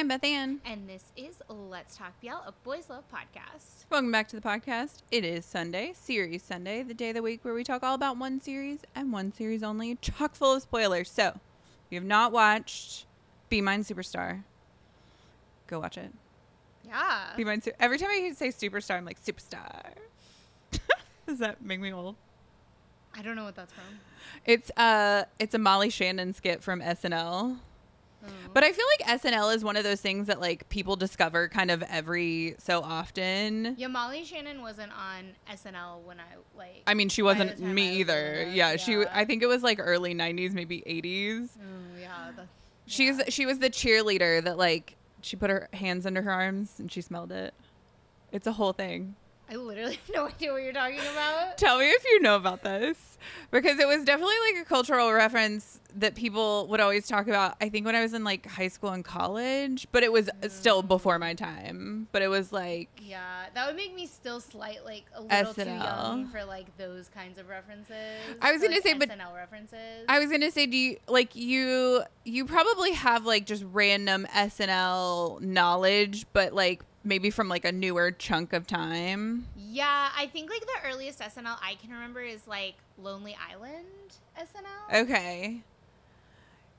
[0.00, 0.62] I'm Beth Ann.
[0.64, 3.84] And this is Let's Talk BL, a Boys Love podcast.
[3.90, 5.02] Welcome back to the podcast.
[5.10, 8.16] It is Sunday, Series Sunday, the day of the week where we talk all about
[8.16, 11.10] one series and one series only, chock full of spoilers.
[11.10, 11.42] So, if
[11.90, 13.04] you have not watched
[13.50, 14.42] Be Mine Superstar,
[15.66, 16.14] go watch it.
[16.82, 17.34] Yeah.
[17.36, 17.60] Be Mine.
[17.60, 19.82] Su- Every time I hear you say superstar, I'm like superstar.
[21.26, 22.16] Does that make me old?
[23.14, 24.00] I don't know what that's from.
[24.46, 27.58] It's uh, it's a Molly Shannon skit from SNL.
[28.22, 28.28] Oh.
[28.52, 31.70] But I feel like SNL is one of those things that like people discover kind
[31.70, 33.74] of every so often.
[33.78, 36.82] yeah, Molly Shannon wasn't on SNL when I like.
[36.86, 38.38] I mean, she wasn't me either.
[38.38, 39.04] little, Yeah, she.
[39.10, 41.50] I think it was like early '90s, maybe '80s.
[41.56, 42.30] Oh mm, yeah.
[42.36, 42.48] That's,
[42.86, 43.24] She's yeah.
[43.28, 47.00] she was the cheerleader that like she put her hands under her arms and she
[47.00, 47.54] smelled it.
[48.32, 49.14] It's a whole thing.
[49.50, 51.58] I literally have no idea what you're talking about.
[51.58, 53.18] Tell me if you know about this
[53.50, 57.56] because it was definitely like a cultural reference that people would always talk about.
[57.60, 60.48] I think when I was in like high school and college, but it was mm-hmm.
[60.48, 62.08] still before my time.
[62.12, 65.64] But it was like Yeah, that would make me still slight like a little too
[65.64, 68.20] young for like those kinds of references.
[68.40, 70.04] I was gonna like, say, but- SNL references.
[70.08, 72.02] I was gonna say, do you like you?
[72.24, 78.10] You probably have like just random SNL knowledge, but like maybe from like a newer
[78.10, 79.46] chunk of time.
[79.56, 83.86] Yeah, I think like the earliest SNL I can remember is like Lonely Island
[84.38, 85.02] SNL.
[85.02, 85.62] Okay.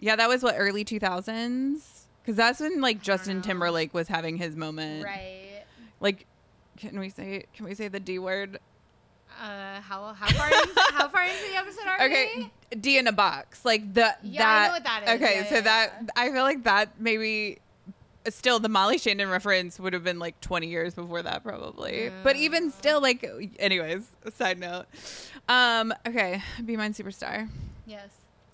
[0.02, 3.42] Yeah, that was what early two thousands, because that's when like Justin.
[3.42, 5.06] Timberlake was having his moment.
[5.06, 5.64] Right.
[6.02, 6.26] Like,
[6.78, 8.60] can we say can we say the D word?
[9.42, 13.12] Uh, how how far into, how far into the episode are Okay, D in a
[13.14, 14.62] box, like the Yeah, that.
[14.64, 15.10] I know what that is.
[15.22, 16.10] Okay, Yeah, so yeah, that.
[16.18, 17.60] I feel like that maybe
[18.30, 22.12] still the Molly Shannon reference would have been like 20 years before that probably.
[22.24, 22.74] But even Mm.
[22.78, 23.26] still like
[23.58, 24.86] anyways, side note.
[25.48, 27.48] Um okay, Be Mine Superstar.
[27.88, 28.10] Yes.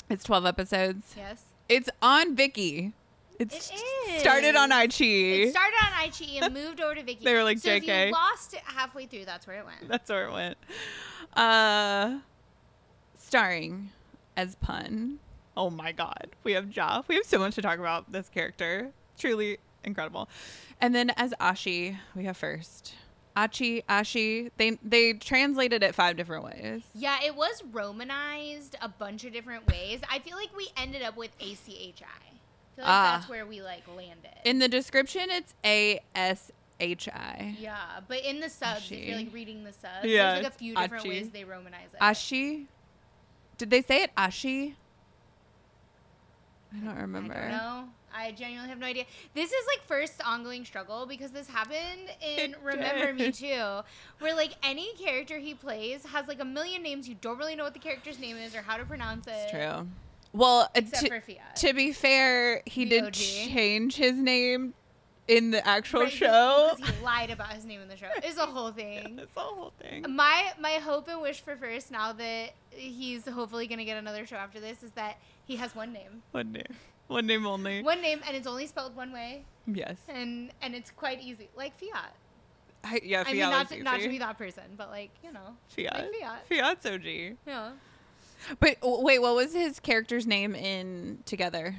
[0.09, 1.13] It's 12 episodes.
[1.17, 1.43] Yes.
[1.69, 2.93] It's on Viki.
[3.39, 4.71] It's It started on.
[4.71, 5.01] IG.
[5.01, 7.21] It started on iQIYI and moved over to Viki.
[7.21, 8.07] They were like, so if JK.
[8.07, 9.87] you lost it halfway through, that's where it went.
[9.87, 10.57] That's where it went.
[11.35, 12.19] Uh
[13.19, 13.91] starring
[14.35, 15.19] as Pun.
[15.55, 16.29] Oh my god.
[16.43, 17.03] We have Ja.
[17.07, 18.91] We have so much to talk about this character.
[19.19, 20.29] Truly incredible.
[20.81, 22.93] And then as Ashi, we have first.
[23.37, 24.49] Achi, Ashi.
[24.57, 26.81] They they translated it five different ways.
[26.95, 30.01] Yeah, it was romanized a bunch of different ways.
[30.09, 32.01] I feel like we ended up with ACHI.
[32.01, 33.17] I feel like Ah.
[33.17, 34.31] that's where we like landed.
[34.43, 37.55] In the description it's A S H I.
[37.59, 40.57] yeah, but in the subs, if you're like reading the subs, Yeah, there's like a
[40.57, 41.09] few different Achi.
[41.09, 41.99] ways they romanize it.
[42.01, 42.65] Ashi?
[43.57, 44.75] Did they say it Ashi?
[46.75, 47.33] I don't remember.
[47.35, 47.89] I don't know.
[48.17, 49.05] I genuinely have no idea.
[49.33, 53.31] This is like first ongoing struggle because this happened in Remember Me.
[53.31, 53.81] Too,
[54.19, 57.07] where like any character he plays has like a million names.
[57.07, 59.31] You don't really know what the character's name is or how to pronounce it.
[59.33, 59.87] It's true.
[60.33, 61.55] Well, uh, Except to, for Fiat.
[61.57, 64.73] to be fair, he did change his name
[65.27, 66.71] in the actual Right, show.
[66.77, 68.07] because he lied about his name in the show.
[68.17, 69.19] It's a whole thing.
[69.21, 70.05] It's a whole thing.
[70.09, 74.35] My my hope and wish for first now that he's hopefully gonna get another show
[74.37, 76.63] after this is that he has one name, One name.
[77.07, 77.81] One name only.
[77.83, 79.97] one name, and it's only spelled one way, Yes.
[80.09, 82.13] and and it's quite easy, like Fiat.
[82.83, 85.55] I, yeah, I mean, not to, not to be that person, but like you know,
[85.69, 85.93] Fiat.
[85.95, 86.47] like Fiat.
[86.47, 87.37] Fiat's OG.
[87.45, 87.71] Yeah.
[88.59, 91.75] But wait, what was his character's name in Together?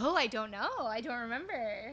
[0.00, 0.70] Oh, I don't know.
[0.80, 1.92] I don't remember.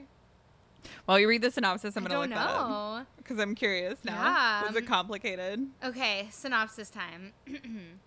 [1.05, 3.05] While you read the synopsis, I'm gonna don't look that up know.
[3.17, 4.13] because I'm curious now.
[4.13, 5.67] Yeah, Was it um, complicated?
[5.83, 7.33] Okay, synopsis time.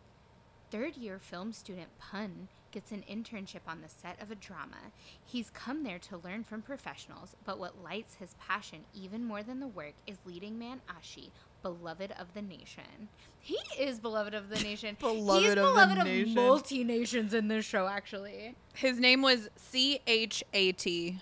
[0.70, 4.90] Third year film student Pun gets an internship on the set of a drama.
[5.24, 9.60] He's come there to learn from professionals, but what lights his passion even more than
[9.60, 11.30] the work is leading man Ashi,
[11.62, 13.08] beloved of the nation.
[13.38, 14.96] He is beloved of the nation.
[14.98, 16.34] Beloved He's of the beloved of nation.
[16.34, 18.54] multi nations in this show, actually.
[18.74, 21.20] His name was C H A T.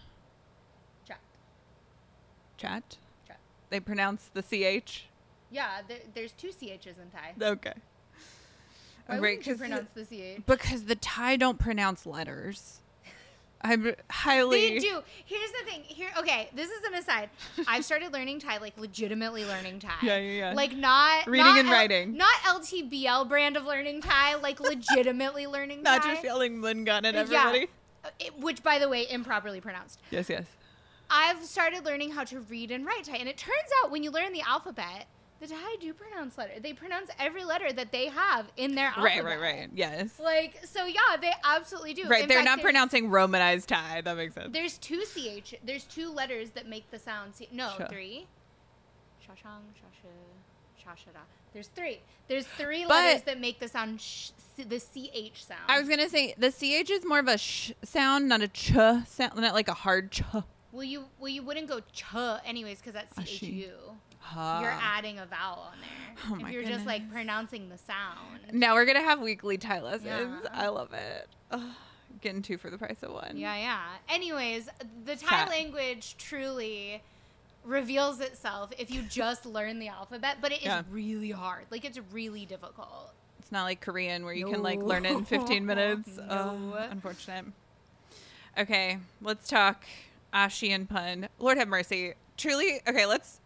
[1.06, 1.19] Chat.
[2.56, 2.97] Chat.
[3.27, 3.39] Chat.
[3.71, 5.06] They pronounce the C H.
[5.50, 7.34] Yeah, there, there's two CHs in Thai.
[7.43, 7.72] Okay.
[9.10, 10.47] Why Right, 'cause pronounce the CH?
[10.47, 12.80] Because the Thai don't pronounce letters.
[13.62, 14.71] I'm highly.
[14.71, 15.03] They do.
[15.27, 15.83] Here's the thing.
[15.83, 17.28] Here, okay, this is an aside.
[17.68, 19.91] I've started learning Thai, like legitimately learning Thai.
[20.03, 20.53] Yeah, yeah, yeah.
[20.54, 22.16] Like not Reading not and writing.
[22.16, 26.12] not LTBL brand of learning Thai, like legitimately learning Not Thai.
[26.12, 27.21] just yelling Lingun at Yeah.
[27.21, 27.66] everybody.
[28.03, 30.01] Uh, it- which, by the way, improperly pronounced.
[30.10, 30.47] Yes, yes.
[31.10, 34.10] I've started learning how to read and write Thai, and it turns out when you
[34.10, 35.07] learn the alphabet,
[35.41, 36.53] the Thai do pronounce letter.
[36.60, 39.25] They pronounce every letter that they have in their alphabet.
[39.25, 39.71] Right, right, right.
[39.75, 40.19] Yes.
[40.21, 42.07] Like so, yeah, they absolutely do.
[42.09, 44.03] right, In they're fact, not pronouncing Romanized Thai.
[44.03, 44.53] That makes sense.
[44.53, 45.54] There's two ch.
[45.65, 47.34] There's two letters that make the sound.
[47.34, 47.87] C- no, Sure.
[47.89, 48.27] three.
[49.27, 50.10] Shashang, shasha,
[50.84, 51.22] shashara.
[51.53, 52.01] There's three.
[52.28, 55.63] There's three But- letters that make the sound sh- the ch sound.
[55.69, 58.72] I was gonna say the ch is more of a sh sound, not a ch
[58.72, 60.22] sound, not like a hard ch.
[60.71, 62.04] well, you well you wouldn't go ch
[62.45, 63.22] anyways because that's Ah,
[64.21, 64.34] ch she.
[64.37, 64.41] u.
[64.41, 64.61] Ha.
[64.63, 66.17] You're adding a vowel on there.
[66.43, 68.41] Oh if you're just like pronouncing the sound.
[68.53, 70.05] Now we're gonna have weekly Thai lessons.
[70.07, 70.39] Yeah.
[70.53, 71.28] I love it.
[71.51, 71.61] Ugh,
[72.21, 73.37] getting two for the price of one.
[73.37, 73.81] Yeah, yeah.
[74.09, 74.69] Anyways,
[75.05, 77.03] the Thai language truly
[77.65, 80.83] reveals itself if you just learn the alphabet, but it is Yeah.
[80.91, 81.65] really hard.
[81.71, 83.13] Like it's really difficult.
[83.39, 86.11] It's not like Korean where you can like learn it in 15 minutes.
[86.28, 86.75] No.
[86.77, 87.47] Ugh, unfortunate.
[88.59, 89.84] Okay, let's talk
[90.34, 91.28] Ashi and Pun.
[91.39, 92.15] Lord have mercy.
[92.37, 93.40] Truly, okay, let's.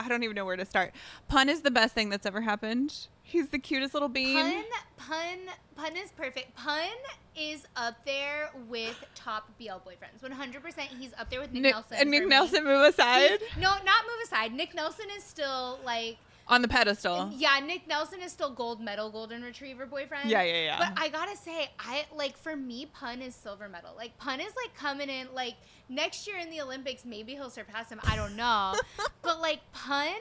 [0.00, 0.92] I don't even know where to start.
[1.28, 3.06] Pun is the best thing that's ever happened.
[3.22, 4.36] He's the cutest little bean.
[4.36, 4.64] Pun,
[4.96, 5.38] pun,
[5.76, 6.56] pun is perfect.
[6.56, 6.88] Pun
[7.36, 10.22] is up there with top BL boyfriends.
[10.22, 11.96] One hundred percent, he's up there with Nick, Nick, Nelson.
[12.00, 12.28] and Nick me.
[12.28, 14.52] Nelson move aside He's- no, not move aside.
[14.52, 16.16] Nick Nelson is still like,
[16.50, 17.30] on the pedestal.
[17.36, 20.28] yeah, Nick Nelson is still gold medal golden retriever boyfriend.
[20.28, 20.78] Yeah, yeah, yeah.
[20.78, 23.92] But I gotta say, I like for me, Pun is silver medal.
[23.96, 25.54] Like Pun is like coming in like
[25.88, 28.00] next year in the Olympics, maybe he'll surpass him.
[28.04, 28.74] I don't know,
[29.22, 30.12] but like Pun,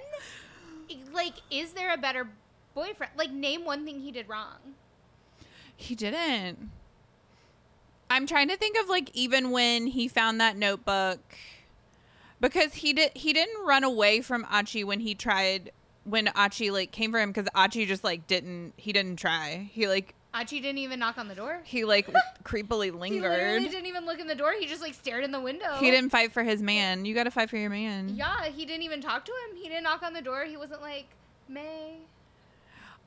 [1.12, 2.30] like is there a better
[2.76, 3.14] boyfriend?
[3.18, 4.58] Like name one thing he did wrong.
[5.76, 6.70] He didn't.
[8.12, 11.20] I'm trying to think of like even when he found that notebook
[12.40, 15.72] because he did he didn't run away from Achi when he tried
[16.10, 19.70] when Achi like came for him because Achi just like didn't he didn't try.
[19.72, 21.62] He like Achi didn't even knock on the door.
[21.64, 22.08] he like
[22.44, 23.62] creepily lingered.
[23.62, 24.54] He didn't even look in the door.
[24.60, 25.78] He just like stared in the window.
[25.80, 27.06] He didn't fight for his man.
[27.06, 28.10] You got to fight for your man.
[28.16, 29.58] Yeah, he didn't even talk to him.
[29.58, 30.46] He didn't knock on the door.
[30.46, 31.08] He wasn't like
[31.48, 31.96] May.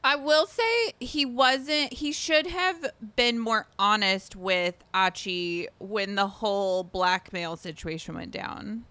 [0.05, 1.93] I will say he wasn't.
[1.93, 8.85] He should have been more honest with Achi when the whole blackmail situation went down.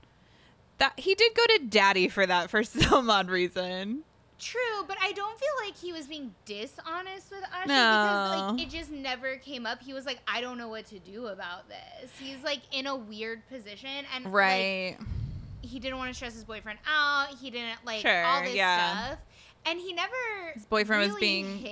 [0.81, 4.01] That he did go to Daddy for that for some odd reason.
[4.39, 7.73] True, but I don't feel like he was being dishonest with Ashi No.
[8.33, 9.83] because like it just never came up.
[9.83, 12.09] He was like, I don't know what to do about this.
[12.19, 14.97] He's like in a weird position and like, Right.
[15.61, 17.27] he didn't want to stress his boyfriend out.
[17.39, 19.05] He didn't like Sure, all this yeah.
[19.05, 19.19] stuff.
[19.65, 20.15] And he never
[20.53, 21.63] His boyfriend was being.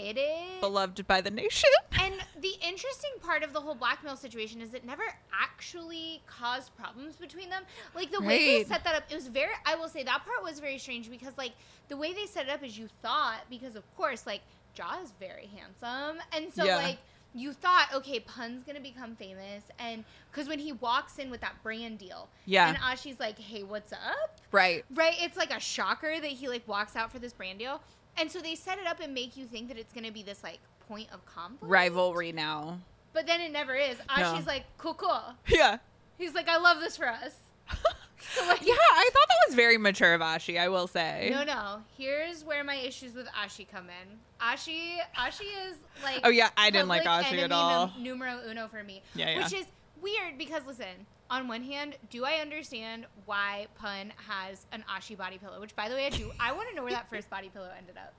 [0.61, 1.69] Beloved by the nation.
[2.01, 5.03] And the interesting part of the whole blackmail situation is it never
[5.33, 7.63] actually caused problems between them.
[7.93, 9.51] Like the way they set that up, it was very.
[9.65, 11.51] I will say that part was very strange because like
[11.89, 14.41] the way they set it up is you thought because of course like
[14.77, 16.77] Ja is very handsome, and so Yeah.
[16.77, 16.97] like
[17.35, 21.61] you thought okay Pun's gonna become famous, and because when he walks in with that
[21.63, 22.69] brand deal, Yeah.
[22.69, 24.39] and Ashi's like, hey, what's up?
[24.51, 24.83] right.
[24.93, 25.15] Right?
[25.19, 27.81] It's like a shocker that he like walks out for this brand deal.
[28.17, 30.43] And so they set it up and make you think that it's gonna be this
[30.43, 31.63] like point of conflict.
[31.63, 32.79] Rivalry now.
[33.13, 33.97] But then it never is.
[34.09, 34.51] Ashi's No.
[34.51, 35.21] like, cool, cool.
[35.47, 35.77] Yeah.
[36.17, 37.35] He's like, I love this for us.
[38.47, 41.29] Like, Yeah, I thought that was very mature of Ashi, I will say.
[41.31, 41.81] No, no.
[41.97, 44.17] Here's where my issues with Ashi come in.
[44.41, 46.21] Ashi, Ashi is like.
[46.23, 47.87] Oh, yeah, I didn't like Ashi at all.
[47.87, 49.01] num- numero uno for me.
[49.15, 49.43] Yeah, yeah.
[49.43, 49.65] Which is
[50.01, 55.37] weird because listen, on one hand, do I understand why Pun has an Ashi body
[55.37, 55.59] pillow?
[55.59, 56.31] Which, by the way, I do.
[56.39, 58.13] I want to know where that first body pillow ended up.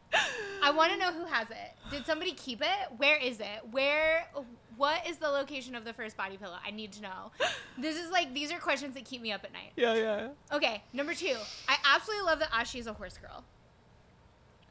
[0.62, 1.72] I want to know who has it.
[1.90, 2.92] Did somebody keep it?
[2.98, 3.60] Where is it?
[3.70, 4.28] Where?
[4.80, 6.56] What is the location of the first body pillow?
[6.66, 7.32] I need to know.
[7.76, 9.72] This is like these are questions that keep me up at night.
[9.76, 10.28] Yeah, yeah.
[10.52, 11.36] Okay, number two.
[11.68, 13.44] I absolutely love that Ashi is a horse girl.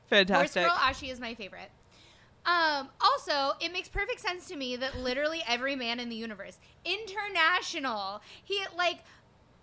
[0.09, 0.63] Fantastic.
[0.63, 1.69] Horse Girl Ashi is my favorite.
[2.45, 6.57] Um, also, it makes perfect sense to me that literally every man in the universe,
[6.85, 8.99] international, he like,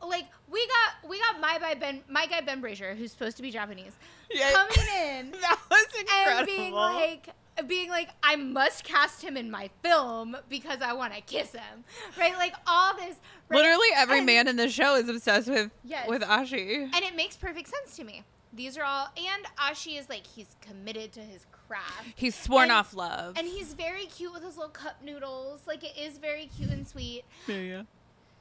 [0.06, 3.42] like we got we got my guy Ben my guy Ben Brazier, who's supposed to
[3.42, 3.92] be Japanese,
[4.30, 4.52] Yeah.
[4.52, 6.38] coming in that was incredible.
[6.38, 7.28] and being like
[7.66, 11.84] being like I must cast him in my film because I want to kiss him,
[12.18, 12.34] right?
[12.36, 13.16] Like all this.
[13.48, 13.58] Right?
[13.58, 16.08] Literally every And- man in the show is obsessed with Yes.
[16.08, 16.82] with Ashi.
[16.94, 18.24] and it makes perfect sense to me.
[18.52, 22.06] These are all, and Ashi is like he's committed to his craft.
[22.14, 23.36] He's sworn And- off love.
[23.36, 25.60] And he's very cute with his little cup noodles.
[25.66, 27.24] Like it is very cute and sweet.
[27.46, 27.82] yeah, yeah.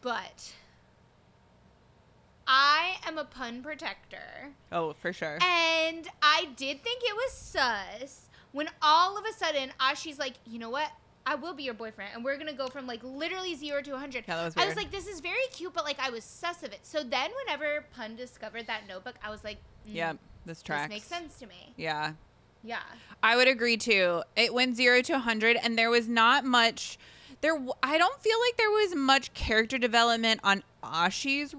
[0.01, 0.53] But
[2.47, 4.53] I am a pun protector.
[4.71, 5.39] Oh, for sure.
[5.41, 8.24] And I did think it was sus
[8.55, 10.89] when all of a sudden Ashi's like, you know what?
[11.25, 14.25] I will be your boyfriend, and we're gonna go from like literally zero to 100.
[14.27, 16.71] Yeah, was I was like, this is very cute, but like I was sus of
[16.71, 16.79] it.
[16.83, 19.57] So then, whenever Pun discovered that notebook, I was like,
[19.87, 20.13] mm, yeah,
[20.45, 20.83] this tracks.
[20.83, 21.73] this makes sense to me.
[21.75, 22.13] Yeah.
[22.63, 22.79] Yeah.
[23.21, 24.23] I would agree too.
[24.35, 26.97] It went zero to 100, and there was not much.
[27.41, 31.53] There, I don't feel like there was much character development on Ashi's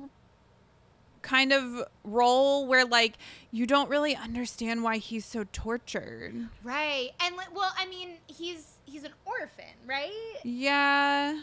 [1.26, 3.18] kind of role, where like
[3.50, 6.48] you don't really understand why he's so tortured.
[6.62, 7.10] Right.
[7.20, 10.12] And like, well, I mean, he's he's an orphan, right?
[10.44, 11.40] Yeah,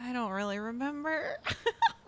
[0.00, 1.38] I don't really remember.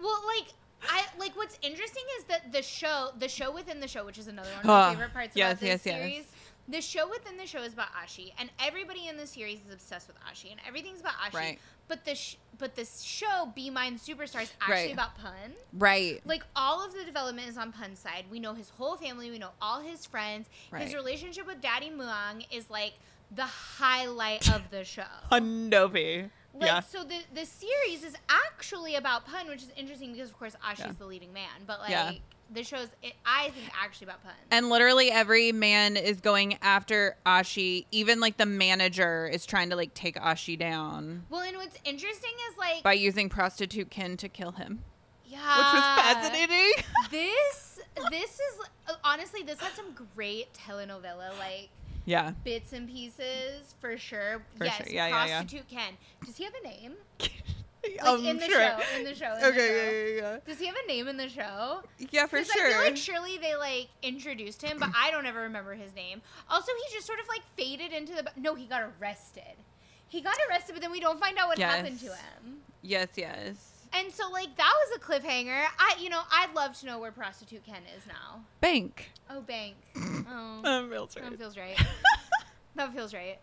[0.03, 0.55] Well, like
[0.89, 4.29] I like what's interesting is that the show, the show within the show, which is
[4.29, 5.95] another one of my favorite parts yes, about this yes, yes.
[5.95, 6.25] series.
[6.69, 10.07] the show within the show is about Ashi, and everybody in the series is obsessed
[10.09, 11.35] with Ashi, and everything's about Ashi.
[11.35, 11.59] Right.
[11.91, 14.93] But the sh- but the show Be Mine Superstar is actually Right.
[14.93, 15.55] about Pun.
[15.73, 16.21] Right.
[16.25, 18.27] Like all of the development is on Pun's side.
[18.31, 19.29] We know his whole family.
[19.29, 20.49] We know all his friends.
[20.71, 20.83] Right.
[20.83, 22.93] His relationship with Daddy Muang is like
[23.35, 25.03] the highlight of the show.
[25.43, 26.31] Novi.
[26.55, 26.79] Like yeah.
[26.81, 30.87] so the the series is actually about Pun, which is interesting because of course Ashi's
[30.87, 30.93] Yeah.
[30.97, 32.13] the leading man, but like Yeah.
[32.53, 34.33] The show's it, I think actually about Pun.
[34.51, 37.87] And literally every man is going after Ashi.
[37.91, 42.33] Even like the manager is trying to like take Ashi down well, and what's interesting
[42.51, 44.83] is like by using prostitute Kin to kill him,
[45.27, 46.73] yeah, which was fascinating.
[47.11, 47.81] This
[48.11, 48.67] this is
[49.03, 51.71] honestly this had some great telenovela like
[52.05, 52.33] yeah.
[52.45, 54.43] bits and pieces for sure.
[54.57, 54.87] For yes, sure.
[54.89, 55.39] Yeah, yeah, yeah.
[55.39, 55.95] prostitute Ken.
[56.25, 56.95] Does he have a name?
[57.83, 58.61] Like Um, in the sure.
[58.61, 59.33] show, in the show.
[59.35, 59.49] In the show.
[59.49, 60.39] Okay, yeah, yeah, yeah.
[60.47, 61.83] Does he have a name in the show?
[62.11, 62.27] yeah.
[62.27, 62.67] for sure.
[62.67, 66.21] I feel like surely they like introduced him, but I don't ever remember his name.
[66.51, 68.25] Also, he just sort of like faded into the.
[68.37, 69.43] No, he got arrested.
[70.09, 72.59] He got arrested, but then we don't find out what happened to him.
[72.83, 73.67] yes, yes.
[73.93, 75.65] And so, like, that was a cliffhanger.
[75.79, 78.41] I, you know, I'd love to know where prostitute Ken is now.
[78.61, 79.11] Bank.
[79.29, 79.75] Oh, bank.
[80.33, 81.77] Oh, Um, real that feels right.
[82.77, 83.39] that feels right.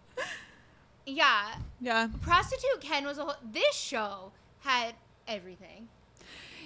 [1.08, 2.10] Yeah, Yeah.
[2.22, 3.36] prostitute Ken was a whole.
[3.42, 4.96] This show had
[5.28, 5.88] everything.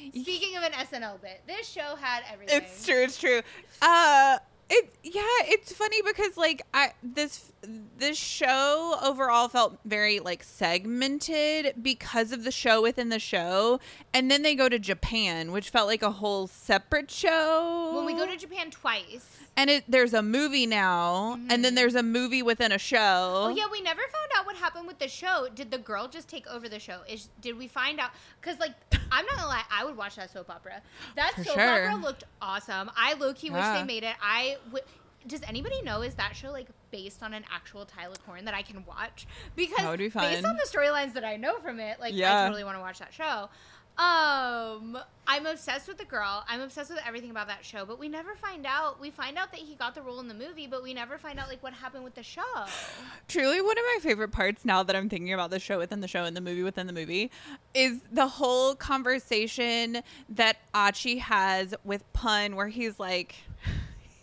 [0.09, 2.57] Speaking of an SNL bit, this show had everything.
[2.63, 3.03] It's true.
[3.03, 3.41] It's true.
[3.83, 5.21] Uh, it yeah.
[5.43, 7.51] It's funny because like I this
[7.97, 13.79] this show overall felt very like segmented because of the show within the show,
[14.11, 17.91] and then they go to Japan, which felt like a whole separate show.
[17.95, 19.40] When we go to Japan twice.
[19.57, 21.75] And it there's a movie now, and then Mhm.
[21.75, 23.43] there's a movie within a show.
[23.45, 25.49] Oh yeah, we never found out what happened with the show.
[25.53, 27.01] Did the girl just take over the show?
[27.07, 28.11] Is did we find out?
[28.39, 28.71] Because like,
[29.11, 30.81] I'm not gonna lie, I would watch that soap opera.
[31.15, 31.85] That For soap sure.
[31.91, 32.89] opera looked awesome.
[32.95, 34.15] I low key wish they made it.
[34.21, 34.83] I would.
[35.27, 38.63] Does anybody know is that show like based on an actual Thai lakorn that I
[38.63, 39.27] can watch?
[39.55, 42.77] Because be based on the storylines that I know from it, like I totally want
[42.77, 43.49] to watch that show.
[43.97, 46.43] Um, I'm obsessed with the girl.
[46.47, 48.99] I'm obsessed with everything about that show, but we never find out.
[48.99, 51.39] We find out that he got the role in the movie, but we never find
[51.39, 52.41] out like what happened with the show.
[53.27, 56.07] Truly, one of my favorite parts now that I'm thinking about the show within the
[56.07, 57.31] show and the movie within the movie
[57.73, 63.35] is the whole conversation that Achi has with Pun, where he's like,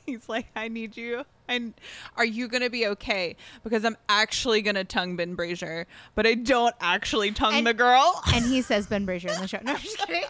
[0.09, 1.25] he's like, I need you.
[1.47, 1.75] And
[2.17, 3.37] are you gonna be okay?
[3.65, 8.23] Because I'm actually gonna tongue Ben Brazier, but I don't actually tongue And- the girl.
[8.35, 9.59] And he says Ben Brazier in the show.
[9.63, 10.25] No, I'm just kidding.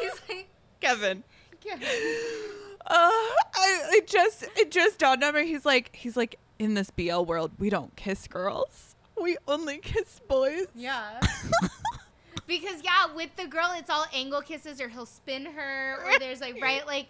[0.00, 0.48] He's like,
[0.80, 1.22] Kevin.
[1.64, 1.74] yeah.
[2.90, 5.46] Uh, I it just it just dawned on me.
[5.46, 8.96] He's like he's like in this BL world, we don't kiss girls.
[9.20, 10.66] We only kiss boys.
[10.74, 11.20] Yeah.
[12.48, 16.40] Because yeah, with the girl, it's all angle kisses, or he'll spin her, or there's
[16.40, 17.06] like right, like,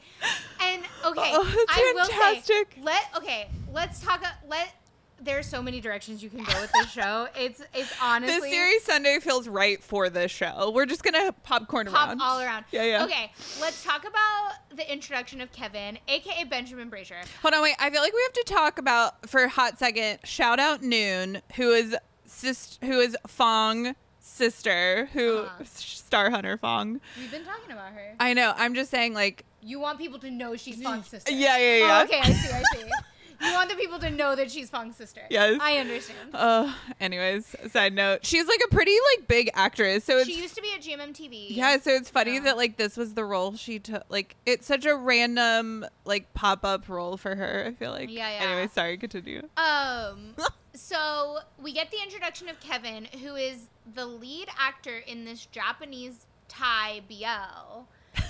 [0.61, 2.77] and okay, Oh, that's I will say, fantastic.
[2.83, 4.21] let okay, let's talk.
[4.23, 4.75] uh, Let
[5.21, 7.27] there's so many directions you can go with this show.
[7.37, 10.71] It's it's honestly This series Sunday feels right for this show.
[10.75, 12.21] We're just gonna popcorn pop around.
[12.21, 12.65] all around.
[12.71, 13.05] Yeah, yeah.
[13.05, 17.21] Okay, let's talk about the introduction of Kevin, aka Benjamin Brazier.
[17.43, 17.75] Hold on, wait.
[17.81, 20.19] I feel like we have to talk about for a hot second.
[20.25, 23.95] Shout out Noon, who is sis, who is Fong
[24.29, 25.65] sister, who Uh-huh.
[25.65, 27.01] Star Hunter Fong.
[27.19, 28.15] We've been talking about her.
[28.21, 28.53] I know.
[28.57, 31.33] I'm just saying, like, You want people to know she's Fong's sister.
[31.33, 32.03] yeah, yeah, Oh, yeah.
[32.05, 32.85] okay, I see, I see.
[33.41, 35.21] You want the people to know that she's Fong's sister.
[35.31, 35.59] Yes.
[35.63, 36.31] I understand.
[36.35, 40.57] Uh, anyways, side note, she's like a pretty like big actress, so it's She used
[40.57, 41.47] to be at GMMTV.
[41.51, 41.79] yeah.
[41.79, 42.41] So it's funny Yeah.
[42.41, 44.03] that like this was the role she took.
[44.09, 47.65] Like it's such a random like pop up role for her.
[47.69, 48.11] I feel like.
[48.11, 48.47] Yeah, yeah.
[48.51, 48.97] Anyway, sorry.
[48.99, 49.43] Continue.
[49.57, 50.35] Um.
[50.75, 56.27] so we get the introduction of Kevin, who is the lead actor in this Japanese
[56.49, 57.85] Thai BL,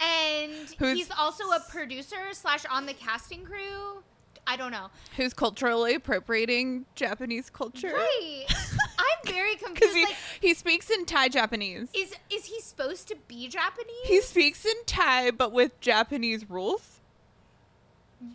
[0.00, 4.02] and Who's- he's also a producer slash on the casting crew.
[4.46, 4.88] I don't know.
[5.16, 7.92] Who's culturally appropriating Japanese culture?
[7.94, 8.44] Right.
[8.98, 9.96] I'm very Because confused.
[9.96, 11.88] he Like, he speaks in Thai Japanese.
[11.94, 13.88] is is he supposed to be Japanese?
[14.04, 17.00] He speaks in Thai, but with Japanese rules.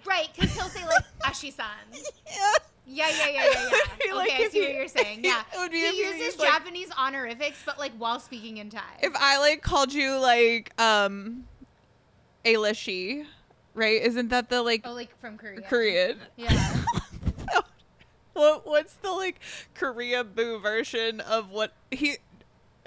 [0.05, 1.65] right because he'll say like Ashi-san.
[1.93, 2.51] Yeah.
[2.91, 3.69] Yeah, yeah, yeah, yeah,
[4.07, 4.13] yeah.
[4.15, 5.19] Like okay, I see he- what you're saying.
[5.23, 8.71] Yeah, it would be he uses used, like- Japanese honorifics, but like while speaking in
[8.71, 8.81] Thai.
[9.03, 11.43] If I like called you like um,
[12.43, 13.25] Ailishi,
[13.73, 14.01] right?
[14.01, 15.61] Isn't that the like oh, like from Korea.
[15.61, 16.19] Korean?
[16.35, 16.77] Yeah.
[18.33, 19.39] what what's the like
[19.73, 22.17] Korea boo version of what he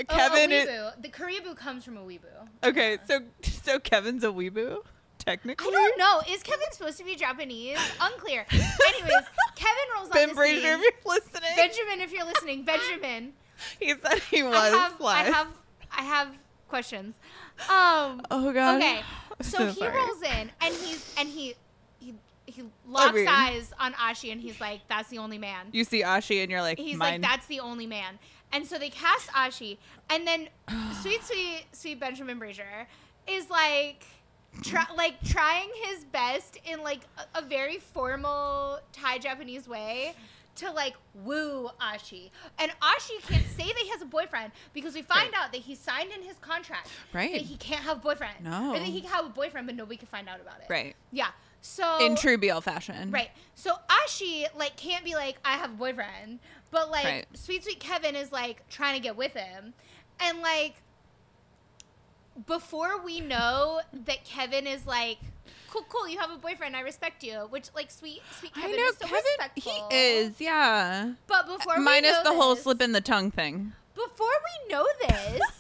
[0.00, 2.48] Oh, Kevin a is the Koreaboo comes from a weeaboo.
[2.64, 3.06] Okay, Yeah.
[3.06, 4.82] so so Kevin's a weeboo
[5.18, 5.68] technically.
[5.68, 6.34] I don't know.
[6.34, 7.78] Is Kevin supposed to be Japanese?
[8.00, 8.46] Unclear.
[8.50, 9.12] Anyways,
[9.54, 13.32] Kevin rolls on Ben the Brazier, if you're listening, Benjamin, if you're listening, Benjamin,
[13.78, 15.48] he said he was I have, I have,
[15.98, 16.28] I have
[16.68, 17.14] questions.
[17.68, 18.22] Um.
[18.30, 18.78] oh god.
[18.78, 19.02] Okay,
[19.58, 21.54] I'm so, he rolls in, and he's and he,
[21.98, 22.14] he
[22.46, 26.02] he locks mean- eyes on Ashi and he's like, "That's the only man." You see
[26.02, 27.20] Ashi and you're like, He's mine.
[27.20, 28.18] like, "That's the only man."
[28.52, 29.78] And so they cast Ashi,
[30.10, 30.48] and then
[31.00, 32.86] sweet, sweet, sweet Benjamin Brazier
[33.26, 34.04] is like,
[34.62, 37.00] try, like trying his best in like
[37.34, 40.14] a, a very formal Thai Japanese way
[40.56, 42.30] to like woo Ashi.
[42.58, 45.42] And Ashi can't say that he has a boyfriend because we find Right.
[45.42, 47.32] out that he signed in his contract Right.
[47.32, 48.44] that he can't have a boyfriend.
[48.44, 48.70] No.
[48.74, 50.66] Or that he can have a boyfriend, but nobody can find out about it.
[50.68, 50.94] right.
[51.10, 51.28] Yeah.
[51.62, 53.10] So In true BL fashion.
[53.10, 53.30] Right.
[53.54, 56.40] So Ashi like can't be like I have a boyfriend,
[56.70, 57.26] but like Right.
[57.34, 59.72] sweet sweet Kevin is like trying to get with him,
[60.20, 60.74] and like
[62.46, 65.18] before we know that Kevin is like
[65.72, 68.76] cool cool you have a boyfriend I respect you, which like sweet sweet Kevin I
[68.76, 69.22] know is so Kevin.
[69.38, 69.88] respectful.
[69.90, 71.12] He is, yeah.
[71.26, 73.72] But before we Minus know the whole slip in the tongue thing.
[73.94, 75.40] before we know this.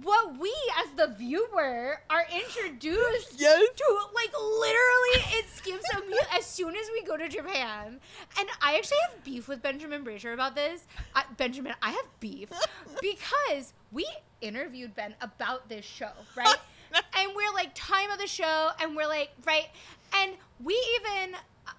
[0.00, 3.68] What we as the viewer are introduced Yes.
[3.76, 7.98] to, like literally, it skips a as soon as we go to Japan.
[8.38, 10.86] And I actually have beef with Benjamin Brazier about this.
[11.16, 12.48] I, Benjamin, I have beef
[13.02, 14.06] because we
[14.40, 16.56] interviewed Ben about this show, right?
[16.92, 19.66] And we're like time of the show, and we're like right,
[20.14, 21.34] and we even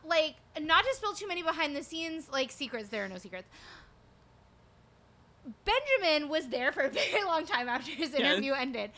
[0.05, 2.89] like not to spill too many behind the scenes like secrets.
[2.89, 3.47] There are no secrets.
[5.65, 8.19] Benjamin was there for a very long time after his Yes.
[8.19, 8.91] interview ended.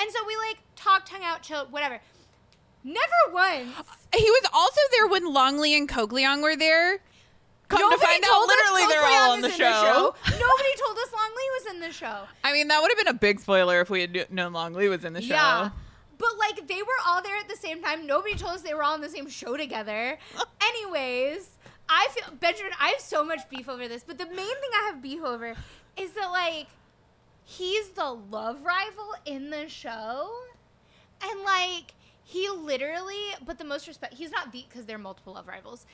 [0.00, 2.00] And so we like talked, hung out, chilled, whatever.
[2.84, 3.74] Never once.
[4.14, 7.00] He was also there when Longley and Cogliong were there.
[7.68, 10.14] Come Nobody to find out, told us literally they're all on the is show.
[10.24, 12.22] Nobody told us Longley was in the show.
[12.42, 14.88] I mean, that would have been a big spoiler if we had kn- known Longley
[14.88, 15.34] was in the show.
[15.34, 15.70] Yeah.
[16.16, 18.06] But like they were all there at the same time.
[18.06, 20.18] Nobody told us they were all on the same show together.
[20.62, 21.50] Anyways,
[21.88, 24.90] I feel Benjamin, I have so much beef over this, but the main thing I
[24.90, 25.54] have beef over
[25.96, 26.68] is that like
[27.44, 30.30] he's the love rival in the show.
[31.22, 31.94] And like
[32.24, 35.86] he literally, but the most respect he's not the because there are multiple love rivals.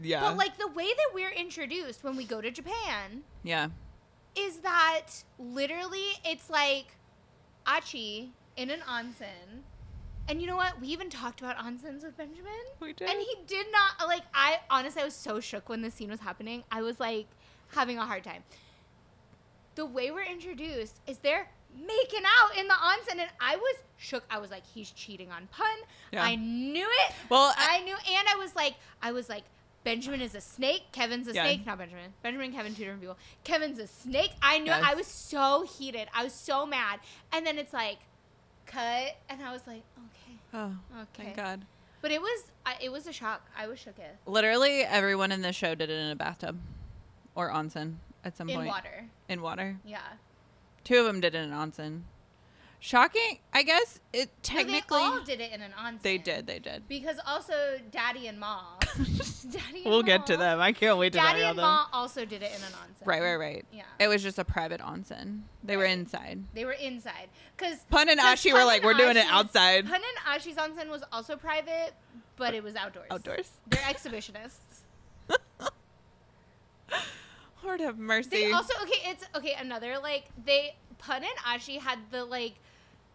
[0.00, 0.20] Yeah.
[0.20, 3.68] But like the way that we're introduced when we go to Japan yeah.
[4.36, 6.86] is that literally it's like
[7.66, 9.62] Achi in an onsen.
[10.28, 10.80] And you know what?
[10.80, 12.52] We even talked about onsens with Benjamin.
[12.80, 13.10] We did.
[13.10, 16.20] And he did not like I honestly I was so shook when the scene was
[16.20, 16.62] happening.
[16.70, 17.26] I was like
[17.68, 18.44] having a hard time.
[19.74, 24.24] The way we're introduced is they're making out in the onsen and I was shook.
[24.30, 25.66] I was like, he's cheating on pun.
[26.12, 26.22] Yeah.
[26.22, 27.14] I knew it.
[27.28, 29.44] Well, I- I knew and I was like I was like
[29.84, 30.84] Benjamin is a snake.
[30.92, 31.42] Kevin's a Yeah.
[31.44, 31.66] snake.
[31.66, 32.12] Not Benjamin.
[32.22, 33.16] Benjamin and Kevin, two different people.
[33.44, 34.30] Kevin's a snake.
[34.40, 34.66] I knew.
[34.66, 34.82] Yes.
[34.86, 36.08] I was so heated.
[36.14, 37.00] I was so mad.
[37.32, 37.98] And then it's like,
[38.66, 41.24] cut, and I was like, okay, Oh, okay.
[41.24, 41.64] thank God.
[42.00, 42.44] But it was,
[42.80, 43.48] it was a shock.
[43.56, 44.16] I was shook it.
[44.26, 46.58] Literally everyone in the show did it in a bathtub
[47.34, 48.66] or onsen at some in point.
[48.66, 49.04] In water.
[49.28, 49.76] In water.
[49.84, 49.98] Yeah.
[50.84, 52.02] Two of them did it in onsen.
[52.84, 53.38] Shocking.
[53.52, 56.02] I guess it technically no, they all did it in an onsen.
[56.02, 56.48] they did.
[56.48, 56.88] They did.
[56.88, 58.60] Because also Daddy and Ma.
[58.96, 60.58] Daddy and We'll get to them.
[60.60, 61.64] I can't wait to Daddy tell and them.
[61.64, 63.06] Ma also did it in an onsen.
[63.06, 63.64] Right, right, right.
[63.72, 63.84] Yeah.
[64.00, 65.42] It was just a private onsen.
[65.62, 66.42] They were inside.
[66.54, 67.28] They were inside.
[67.56, 69.86] Because Pun and Ashi were like, we're doing it outside.
[69.86, 71.92] Pun and Ashi's onsen was also private,
[72.34, 73.06] but it was outdoors.
[73.12, 73.48] Outdoors.
[73.68, 74.82] They're exhibitionists.
[77.62, 78.30] Lord have mercy.
[78.30, 79.02] They also okay.
[79.04, 79.54] It's okay.
[79.56, 82.54] Another like they Pun and Ashi had the like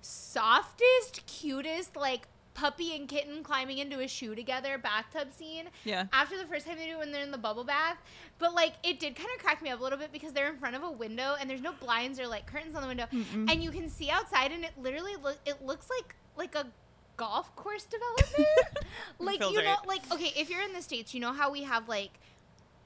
[0.01, 5.65] softest, cutest like puppy and kitten climbing into a shoe together bathtub scene.
[5.83, 6.05] yeah.
[6.11, 7.97] After the first time they do it when they're in the bubble bath,
[8.39, 10.57] but like it did kind of crack me up a little bit because they're in
[10.57, 13.51] front of a window and there's no blinds or like curtains on the window, Mm-mm.
[13.51, 16.65] and you can see outside and it literally look it looks like like a
[17.15, 18.47] golf course development.
[19.19, 19.87] like you know, right.
[19.87, 22.11] like okay, if you're in the states, you know how we have like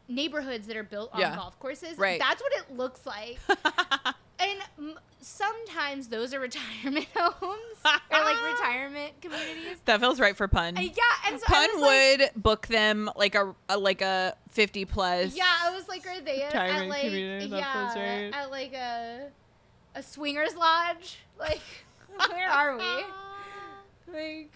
[0.09, 1.35] neighborhoods that are built on Yeah.
[1.35, 1.97] golf courses.
[1.97, 2.19] Right.
[2.19, 3.39] That's what it looks like.
[4.41, 9.77] and sometimes those are retirement homes or like retirement communities.
[9.85, 10.77] that feels right for Pun.
[10.77, 10.89] Uh, yeah,
[11.27, 14.85] and so I Pun was like- would book them like a, a like a fifty
[14.85, 15.35] plus.
[15.35, 18.31] Yeah, I was like, are they at, at like community, that yeah, feels right.
[18.33, 19.29] at like a
[19.95, 21.19] a swingers lodge?
[21.39, 21.61] Like,
[22.29, 22.83] where are we?
[24.13, 24.51] Like,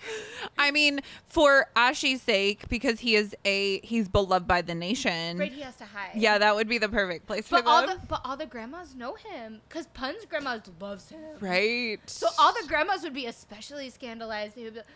[0.58, 5.38] I mean, for Ashi's sake, because he is a he's beloved by the nation.
[5.38, 6.12] right, he has to hide.
[6.16, 8.00] Yeah, that would be the perfect place for but all them.
[8.02, 11.20] the but all the grandmas know him because Pun's grandma loves him.
[11.40, 12.00] right.
[12.08, 14.56] So all the grandmas would be especially scandalized.
[14.56, 14.90] They would be like,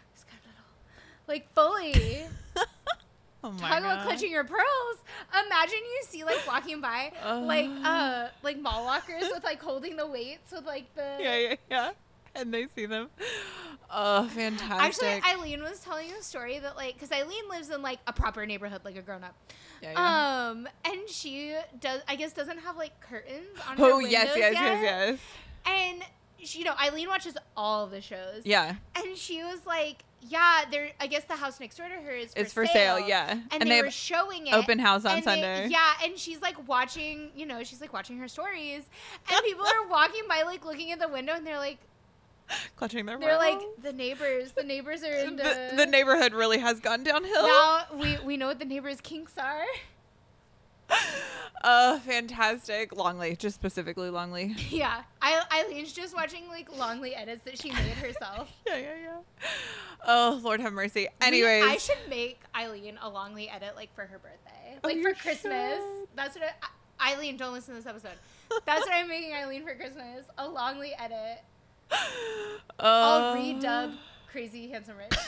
[1.28, 2.24] like fully.
[3.44, 4.98] oh my Talk about clutching your pearls.
[5.34, 10.08] Imagine you see like walking by like uh like mall walkers with like holding the
[10.08, 11.92] weights with like the Yeah, yeah, yeah.
[12.36, 13.10] And they see them.
[13.92, 15.04] Oh, fantastic.
[15.04, 18.46] Actually, Eileen was telling a story that like because Eileen lives in like a proper
[18.46, 19.36] neighborhood, like a grown up.
[19.82, 20.50] yeah, yeah.
[20.52, 24.28] Um, and she does, I guess, doesn't have like curtains on her oh windows yes,
[24.38, 24.54] yes, yet.
[24.54, 25.20] yes, yes.
[25.66, 26.04] And
[26.48, 28.44] she, you know, Eileen watches all the shows.
[28.46, 28.76] Yeah.
[28.96, 32.34] And she was like, yeah, they're I guess the house next door to her is
[32.34, 33.32] for It's for sale, sale, yeah.
[33.32, 34.54] And, And they, they were showing it.
[34.54, 35.68] open house on and they- Sunday.
[35.72, 38.84] yeah, and she's like watching, you know, she's like watching her stories,
[39.32, 41.80] and people are walking by, like looking at the window, and they're like,
[42.76, 45.44] Clutching their they're like the neighbors, the neighbors are into.
[45.44, 47.48] the, the neighborhood really has gone downhill.
[47.48, 49.64] now we we know what the neighbors' kinks are.
[51.64, 52.96] Oh, fantastic.
[52.96, 54.56] Longley, just specifically Longley.
[54.70, 58.50] yeah, I Eileen's just watching like Longley edits that she made herself.
[58.66, 59.48] yeah, yeah, yeah.
[60.08, 61.08] Oh, Lord have mercy.
[61.22, 61.64] We- Anyways.
[61.66, 65.14] I should make Eileen a Longley edit like for her birthday, Oh, like you for
[65.14, 65.80] Christmas.
[65.80, 66.08] should.
[66.16, 66.46] That's what
[67.00, 67.38] I, Eileen.
[67.38, 68.18] Don't listen to this episode.
[68.66, 70.26] That's what I'm making Eileen for Christmas.
[70.38, 71.44] A Longley edit.
[72.80, 73.96] I'll Uh, redub
[74.32, 75.12] Crazy Handsome Rich.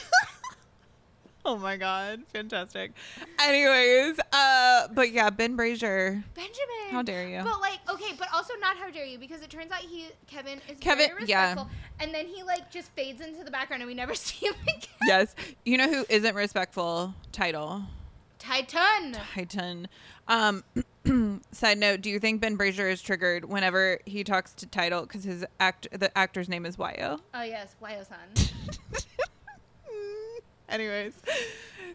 [1.43, 2.91] Oh my god, fantastic.
[3.39, 6.23] Anyways, uh, but yeah, Ben Brazier.
[6.35, 6.91] Benjamin.
[6.91, 7.41] How dare you?
[7.43, 10.59] But like, okay, but also not how dare you because it turns out he Kevin
[10.69, 11.65] is Kevin- very yeah.
[11.99, 14.81] and then he like just fades into the background and we never see him again.
[15.07, 15.33] yes,
[15.65, 17.15] you know who isn't respectful?
[17.31, 17.81] Title
[18.37, 19.17] Titan.
[19.33, 19.87] Titan.
[20.27, 20.63] Um,
[21.51, 25.23] side note: Do you think Ben Brazier is triggered whenever he talks to Title because
[25.23, 27.19] his act the actor's name is Yo?
[27.33, 28.17] Oh yes, Wayo-san.
[30.69, 31.13] Anyways,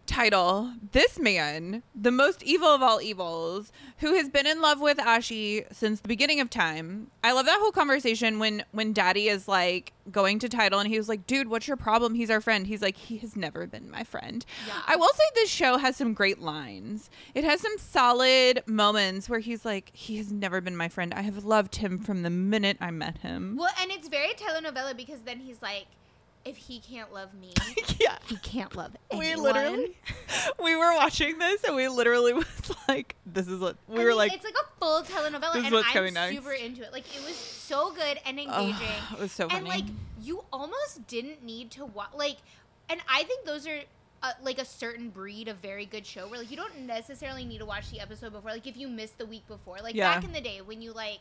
[0.06, 4.98] title This man, the most evil of all evils, who has been in love with
[4.98, 7.10] Ashi since the beginning of time.
[7.24, 10.96] I love that whole conversation when when daddy is like going to title and he
[10.96, 12.14] was like, dude, what's your problem?
[12.14, 12.66] He's our friend.
[12.66, 14.44] He's like, he has never been my friend.
[14.66, 14.74] Yeah.
[14.86, 17.10] I will say this show has some great lines.
[17.34, 21.12] It has some solid moments where he's like, he has never been my friend.
[21.14, 23.56] I have loved him from the minute I met him.
[23.58, 25.86] Well, and it's very telenovela because then he's like,
[26.46, 27.52] if he can't love me,
[27.98, 28.16] yeah.
[28.26, 29.28] he can't love anyone.
[29.28, 29.96] we literally
[30.62, 32.46] we were watching this and we literally was
[32.88, 35.66] like this is what we I were mean, like it's like a full telenovela, and
[35.66, 36.34] I'm next.
[36.36, 36.92] super into it.
[36.92, 39.84] Like it was so good and oh, engaging, it was so funny and like
[40.22, 42.10] you almost didn't need to watch.
[42.16, 42.36] Like,
[42.88, 43.80] and I think those are.
[44.22, 47.58] Uh, like a certain breed of very good show where like you don't necessarily need
[47.58, 50.14] to watch the episode before like if you missed the week before like Yeah.
[50.14, 51.18] back in the day when you like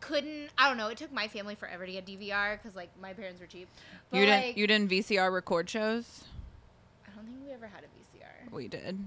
[0.00, 3.12] couldn't i don't know it took my family forever to get dvr because like my
[3.12, 3.68] parents were cheap.
[4.10, 6.24] But you didn't you didn't vcr record shows?
[7.06, 8.98] I don't think we ever had a vcr we did.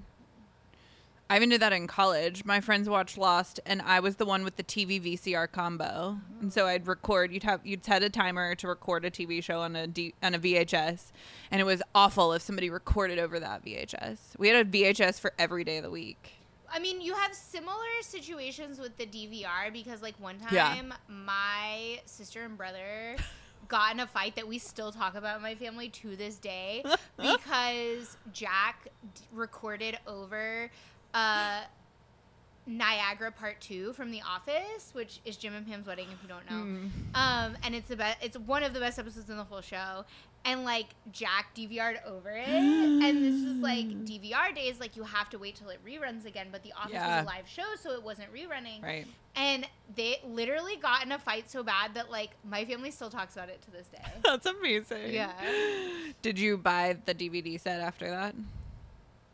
[1.29, 2.45] I even did that in college.
[2.45, 6.17] My friends watched lost and i was the one with the tv vcr combo.
[6.41, 9.61] And so i'd record you'd have you'd set a timer to record a tv show
[9.61, 11.11] on a D, on a vhs
[11.51, 15.33] and it was awful if somebody recorded over that vhs we had a vhs for
[15.37, 16.36] every day of the week
[16.71, 20.81] I mean, you have similar situations with the DVR because, like, one time Yeah.
[21.07, 23.15] my sister and brother
[23.67, 26.83] got in a fight that we still talk about in my family to this day
[27.17, 30.69] because Jack d- recorded over
[31.13, 31.61] uh,
[32.65, 36.07] Niagara Part Two from The Office, which is Jim and Pam's wedding.
[36.13, 36.87] If you don't know, Hmm.
[37.15, 38.17] um, and it's the best.
[38.21, 40.03] It's one of the best episodes in the whole show.
[40.45, 44.79] And like Jack DVR'd over it, and this is like DVR days.
[44.79, 46.47] Like you have to wait till it reruns again.
[46.51, 47.17] But The Office Yeah.
[47.21, 48.81] was a live show, so it wasn't rerunning.
[48.81, 53.09] right And they literally got in a fight so bad that like my family still
[53.09, 54.01] talks about it to this day.
[54.23, 55.13] That's amazing.
[55.13, 55.33] Yeah.
[56.21, 58.33] Did you buy the DVD set after that?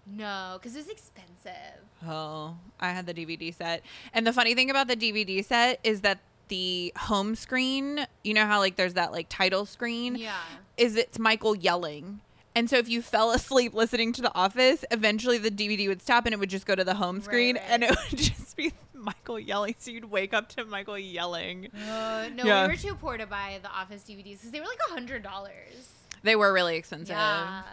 [0.05, 1.79] no, because it's expensive.
[2.05, 3.83] Oh, I had the DVD set.
[4.13, 8.45] And the funny thing about the DVD set is that the home screen, you know
[8.45, 10.35] how like there's that like title screen, Yeah.
[10.77, 12.21] Is it's Michael yelling.
[12.55, 16.25] And so if you fell asleep listening to The Office, eventually the DVD would stop
[16.25, 17.65] and it would just go to the home screen right.
[17.67, 19.75] and it would just be Michael yelling.
[19.79, 21.69] So you'd wake up to Michael yelling.
[21.73, 22.67] Uh, no, Yeah.
[22.67, 25.23] we were too poor to buy the Office DVDs because they were like a hundred
[25.23, 25.91] dollars.
[26.21, 27.15] They were really expensive.
[27.15, 27.63] Yeah.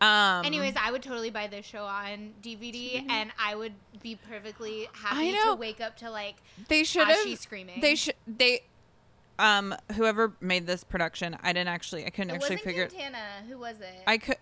[0.00, 4.88] Um, Anyways, I would totally buy this show on DVD, and I would be perfectly
[4.94, 6.36] happy to wake up to like
[6.68, 7.80] they should have screaming.
[7.82, 8.62] They should they
[9.40, 13.18] um whoever made this production, I didn't actually I couldn't it actually wasn't figure Quintana.
[13.48, 14.02] Who was it?
[14.06, 14.36] I could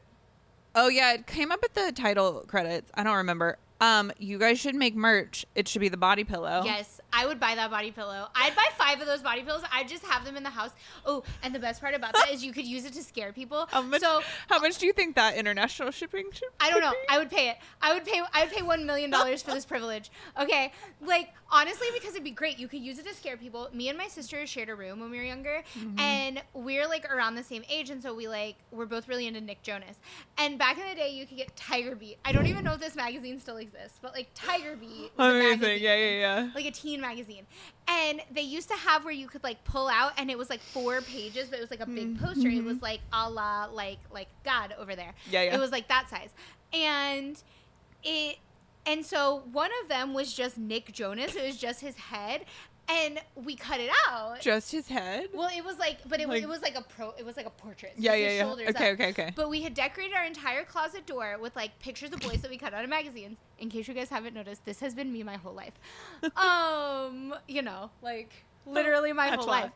[0.74, 2.90] Oh yeah, it came up at the title credits.
[2.94, 3.58] I don't remember.
[3.80, 5.46] Um you guys should make merch.
[5.54, 6.62] It should be the body pillow.
[6.64, 8.28] Yes, I would buy that body pillow.
[8.34, 9.62] I'd buy five of those body pillows.
[9.72, 10.70] I'd just have them in the house.
[11.06, 13.66] Oh, and the best part about that is you could use it to scare people.
[13.70, 16.90] How much so how much do you think that international shipping should I don't know.
[16.90, 16.96] be?
[17.08, 17.56] I would pay it.
[17.80, 18.20] I would pay.
[18.32, 20.10] I would pay one million dollars for this privilege.
[20.40, 22.58] Okay, like honestly, because it'd be great.
[22.58, 23.68] You could use it to scare people.
[23.72, 25.98] Me and my sister shared a room when we were younger, Mm-hmm.
[26.00, 29.40] and we're like around the same age, and so we like we're both really into
[29.40, 29.98] Nick Jonas.
[30.36, 32.18] And back in the day, you could get Tiger Beat.
[32.24, 33.67] I don't even know if this magazine still exists,
[34.02, 35.10] but like Tiger Beat.
[35.18, 35.60] Amazing.
[35.60, 36.50] magazine Yeah, yeah, yeah.
[36.54, 37.46] like a teen magazine.
[37.86, 40.60] And they used to have where you could like pull out and it was like
[40.60, 42.24] four pages, but it was like a big mm-hmm.
[42.24, 42.48] poster.
[42.48, 45.14] It was like a la like like God over there.
[45.30, 45.54] Yeah, yeah.
[45.54, 46.30] It was like that size.
[46.72, 47.42] And
[48.02, 48.38] it
[48.86, 51.34] And so one of them was just Nick Jonas.
[51.34, 52.44] It was just his head,
[52.88, 54.40] and we cut it out.
[54.40, 55.28] Just his head.
[55.34, 57.10] Well, it was like, but it, Like- it was like a pro.
[57.18, 57.92] It was like a portrait.
[57.96, 58.40] so yeah, yeah, yeah.
[58.42, 58.94] shoulders Okay, up.
[58.94, 59.32] okay, okay.
[59.36, 62.56] But we had decorated our entire closet door with like pictures of boys that we
[62.58, 63.36] cut out of magazines.
[63.58, 65.74] In case you guys haven't noticed, this has been me my whole life.
[66.36, 68.32] Um, you know, like
[68.66, 69.70] literally my whole life.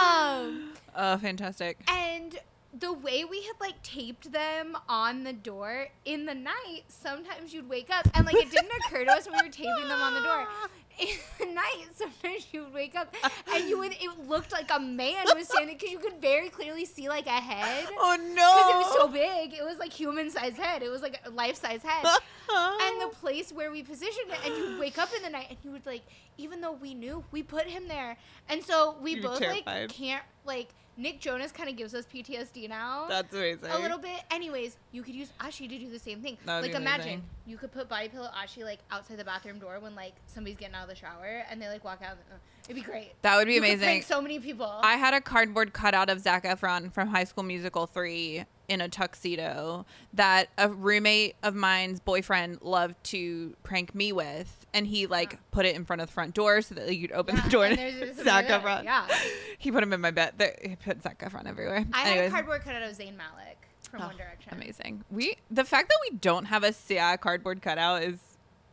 [0.00, 1.78] Um, Oh, fantastic.
[1.88, 2.38] and
[2.78, 7.68] the way we had like taped them on the door in the night, sometimes you'd
[7.68, 10.14] wake up and like it didn't occur to us when we were taping them on
[10.14, 10.46] the door.
[11.00, 13.14] In the night, sometimes you would wake up
[13.54, 16.84] and you would it looked like a man was standing because you could very clearly
[16.84, 17.88] see like a head.
[18.02, 18.32] Oh no!
[18.32, 20.82] Because it was so big, it was like human size head.
[20.82, 22.04] It was like a life size head.
[22.50, 25.58] and the place where we positioned it, and you'd wake up in the night and
[25.62, 26.02] you would like,
[26.38, 28.16] even though we knew, we put him there,
[28.48, 29.66] and so we You'd be both terrified.
[29.66, 30.68] like can't like.
[30.96, 33.06] Nick Jonas kind of gives us PTSD now.
[33.08, 33.70] That's amazing.
[33.70, 34.20] a little bit.
[34.30, 36.36] Anyways, you could use Ashi to do the same thing.
[36.44, 37.22] Like imagine amazing.
[37.46, 40.74] you could put body pillow Ashi like outside the bathroom door when like somebody's getting
[40.74, 42.18] out of the shower and they like walk out.
[42.30, 43.12] Uh, it'd be great.
[43.22, 44.02] That would be You amazing.
[44.02, 44.66] so many people.
[44.82, 48.88] I had a cardboard cutout of Zac Efron from High School Musical 3 in a
[48.88, 54.66] tuxedo that a roommate of mine's boyfriend loved to prank me with.
[54.72, 57.10] And he like put it in front of the front door so that like, you'd
[57.12, 58.60] open Yeah, the door and and, Zac there.
[58.60, 58.84] Efron.
[58.84, 59.06] Yeah.
[59.58, 60.34] He put him in my bed.
[60.38, 61.84] There, he put Zac Efron everywhere.
[61.92, 63.58] I had a cardboard cutout of Zayn Malik
[63.90, 64.54] from Oh, One Direction.
[64.54, 65.04] Amazing.
[65.10, 68.18] We the fact that we don't have a Sia cardboard cutout is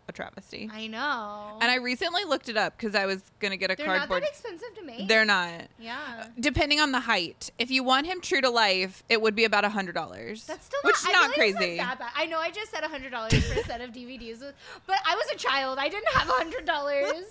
[0.09, 0.69] a travesty.
[0.71, 1.57] I know.
[1.61, 4.09] and I recently looked it up because I was gonna get a They're cardboard.
[4.09, 5.07] not that expensive to make.
[5.07, 5.67] They're not.
[5.79, 5.97] Yeah.
[6.21, 9.43] Uh, depending on the height, if you want him true to life, it would be
[9.43, 10.45] about a hundred dollars.
[10.45, 11.77] That's still which is not like crazy.
[11.77, 11.99] bad.
[12.15, 14.39] I know I just said a hundred dollars for a set of DVDs,
[14.85, 15.77] but I was a child.
[15.79, 17.23] I didn't have a hundred dollars.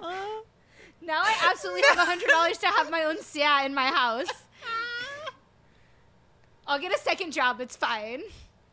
[1.02, 4.28] now I absolutely have a hundred dollars to have my own Sia in my house.
[6.68, 7.60] I'll get a second job.
[7.60, 8.22] It's fine.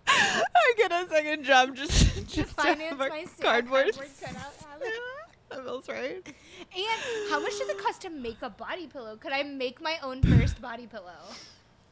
[0.08, 3.94] I get a second job just, just to finance have a my cardboard.
[3.94, 4.94] cardboard cutout habit.
[5.50, 6.36] that feels right.
[6.76, 9.16] And how much does it cost to make a body pillow?
[9.18, 11.12] Could I make my own first body pillow?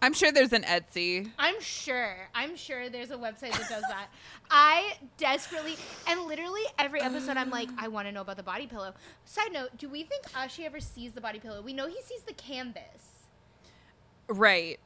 [0.03, 1.29] I'm sure there's an Etsy.
[1.37, 2.27] I'm sure.
[2.33, 4.07] I'm sure there's a website that does that.
[4.49, 5.75] I desperately
[6.07, 8.95] and literally every episode I'm like, I want to know about the body pillow.
[9.25, 11.61] Side note, do we think Ashi ever sees the body pillow?
[11.61, 13.27] We know he sees the canvas.
[14.27, 14.79] Right.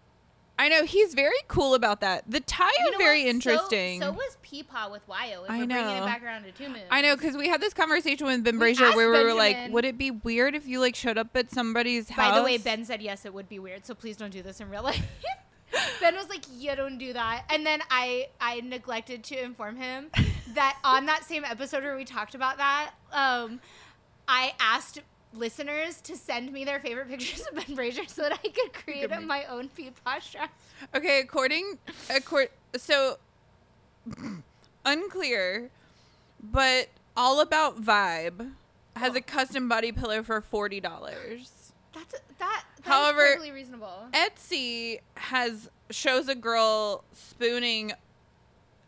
[0.57, 2.23] I know he's very cool about that.
[2.29, 3.29] The tie You is know very what?
[3.29, 4.01] Interesting.
[4.01, 5.43] So, was Peepaw with Wayo.
[5.43, 6.05] If I we're bringing it know.
[6.05, 6.85] back around to Two Moons.
[6.89, 9.85] I know because we had this conversation with Ben Brazier where we were like, "Would
[9.85, 12.85] it be weird if you like showed up at somebody's house?" By the way, Ben
[12.85, 13.85] said yes, it would be weird.
[13.85, 15.05] So please don't do this in real life.
[15.99, 20.09] ben was like, "Yeah, don't do that." And then I I neglected to inform him
[20.53, 23.59] that on that same episode where we talked about that, um,
[24.27, 25.01] I asked
[25.37, 29.09] listeners to send me their favorite pictures of Ben Brazier so that I could create
[29.09, 30.53] make- my own Peepaw strap.
[30.95, 31.77] Okay, according,
[32.09, 33.17] accord, so
[34.85, 35.69] unclear,
[36.41, 38.51] but all about vibe
[38.95, 41.73] has a custom body pillow for forty dollars.
[41.93, 42.63] That's that.
[42.77, 44.07] That's However- perfectly reasonable.
[44.13, 47.93] Etsy has shows a girl spooning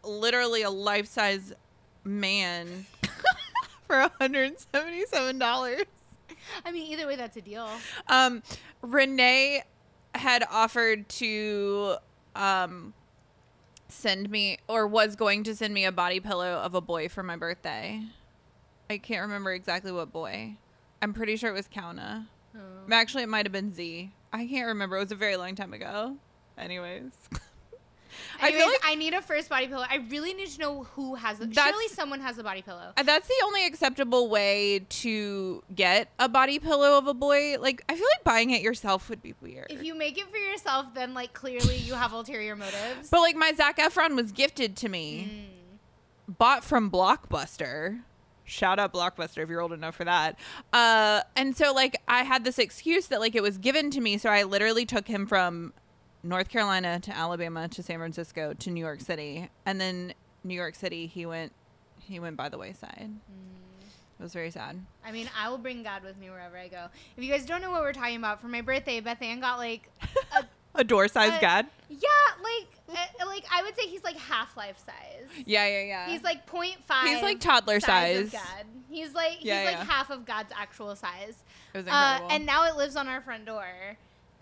[0.03, 1.53] literally a life size
[2.03, 2.85] man
[3.87, 5.85] for $177.
[6.65, 7.69] I mean, either way, that's a deal.
[8.07, 8.43] Um,
[8.81, 9.63] Renee
[10.15, 11.95] had offered to
[12.35, 12.93] um,
[13.89, 17.23] send me, or was going to send me a body pillow of a boy for
[17.23, 18.01] my birthday.
[18.89, 20.57] I can't remember exactly what boy.
[21.01, 22.27] I'm pretty sure it was Kauna.
[22.55, 24.11] Um, Actually, it might have been Z.
[24.33, 24.97] I can't remember.
[24.97, 26.17] It was a very long time ago.
[26.57, 27.11] Anyways.
[28.41, 29.85] I Anyways, feel I, need a first body pillow.
[29.89, 31.53] I really need to know who has it.
[31.53, 32.91] Surely someone has a body pillow.
[32.95, 37.57] uh, that's the only acceptable way to get a body pillow of a boy.
[37.59, 39.67] Like, I feel like buying it yourself would be weird.
[39.69, 43.09] If you make it for yourself, then like clearly you have ulterior motives.
[43.09, 45.29] But like my Zac Efron was gifted to me,
[46.29, 46.37] Mm.
[46.37, 48.01] bought from Blockbuster.
[48.45, 50.39] Shout out Blockbuster if you're old enough for that.
[50.71, 54.17] Uh, and so like I had this excuse that like it was given to me,
[54.17, 55.73] so I literally took him from
[56.27, 60.13] North Carolina to Alabama to San Francisco to New York City, and then
[60.43, 61.51] New York City he went
[62.01, 63.09] he went by the wayside.
[64.19, 64.83] It was very sad.
[65.05, 66.87] I mean, I will bring God with me wherever I go.
[67.15, 69.57] If you guys don't know what we're talking about, for my birthday, Beth Ann got
[69.59, 69.89] like,
[70.39, 70.43] a,
[70.79, 71.65] A door sized God.
[71.89, 72.07] yeah,
[72.41, 75.27] like, uh, like I would say he's like half life size.
[75.45, 76.07] Yeah, yeah, yeah.
[76.09, 77.05] He's like 0.5.
[77.07, 78.31] He's like toddler of size.
[78.31, 78.41] God.
[78.89, 79.83] He's like Yeah, he's like yeah.
[79.85, 81.35] half of God's actual size.
[81.73, 82.27] it was Uh, incredible.
[82.31, 83.67] and now it lives on our front door,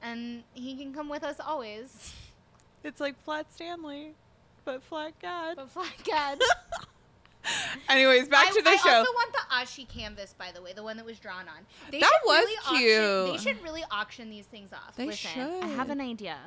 [0.01, 2.13] and he can come with us always.
[2.83, 4.13] it's like flat Stanley,
[4.63, 5.57] but flat gad.
[5.57, 6.39] But fuck God.
[7.89, 8.89] Anyways, back I, to the I show.
[8.89, 11.65] I also want the Ashi canvas, by the way, the one that was drawn on.
[11.91, 14.95] They That was really Auction, they should really auction these things off.
[14.95, 16.37] They Listen, I have an idea.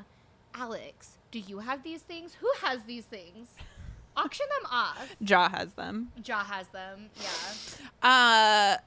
[0.54, 2.34] Alex, do you have these things?
[2.40, 3.48] Who has these things?
[4.16, 5.16] Auction them off.
[5.20, 6.11] Ja has them.
[6.24, 7.11] Ja has them.
[8.02, 8.78] Yeah.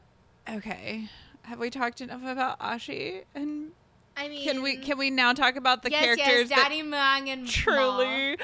[0.50, 1.08] Uh, okay.
[1.44, 3.24] Have we talked enough about Ashi?
[3.34, 3.72] And
[4.18, 7.30] I mean, can we can we now talk about the yes, characters yes, Daddy Mung
[7.30, 8.38] and truly,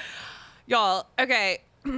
[0.66, 1.08] y'all?
[1.20, 1.60] Okay.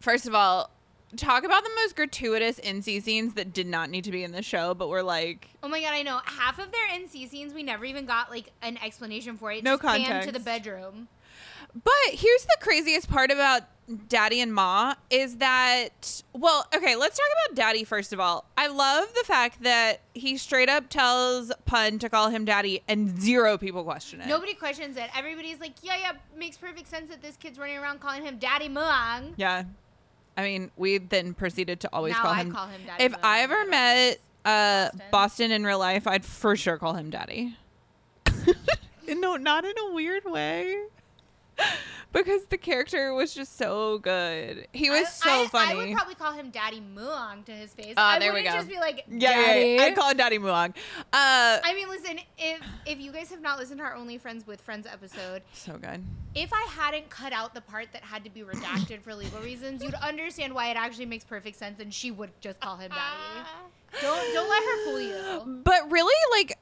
[0.00, 0.70] First of all,
[1.16, 4.42] talk about the most gratuitous NC scenes that did not need to be in the
[4.42, 6.20] show, but were like Oh my god, I know.
[6.24, 9.64] Half of their NC scenes we never even got like an explanation for it.
[9.64, 11.08] No Just panned to the bedroom.
[11.74, 13.62] But here's the craziest part about
[14.08, 18.44] Daddy and Ma is that, well, okay, let's talk about Daddy first of all.
[18.56, 23.20] I love the fact that he straight up tells Pun to call him Daddy and
[23.20, 24.26] zero people question it.
[24.28, 25.08] Nobody questions it.
[25.16, 28.68] Everybody's like, yeah, yeah, makes perfect sense that this kid's running around calling him Daddy
[28.68, 29.34] Muang.
[29.36, 29.64] Yeah.
[30.36, 32.52] I mean, we then proceeded to always Now call I him.
[32.52, 33.20] call him Daddy if Muang.
[33.24, 35.02] I ever met uh, Boston.
[35.10, 35.50] Boston.
[35.52, 37.56] in real life, I'd for sure call him Daddy.
[39.08, 40.76] no, not in a weird way.
[42.12, 44.66] because the character was just so good.
[44.72, 45.72] He was I- so I, funny.
[45.72, 47.94] I would probably call him Daddy Muang to his face.
[47.96, 48.50] Ah, I there we go.
[48.50, 49.68] just be like, yeah, yeah, Daddy.
[49.76, 49.82] yeah.
[49.82, 50.70] I call him Daddy Muang.
[50.98, 54.46] Uh, I mean, listen, if if you guys have not listened to our Only Friends
[54.46, 56.02] with Friends episode, so good.
[56.34, 59.82] if I hadn't cut out the part that had to be redacted for legal reasons,
[59.82, 63.48] you'd understand why it actually makes perfect sense, and she would just call him Daddy.
[64.00, 65.62] Don't don't let her fool you.
[65.64, 66.56] But really, like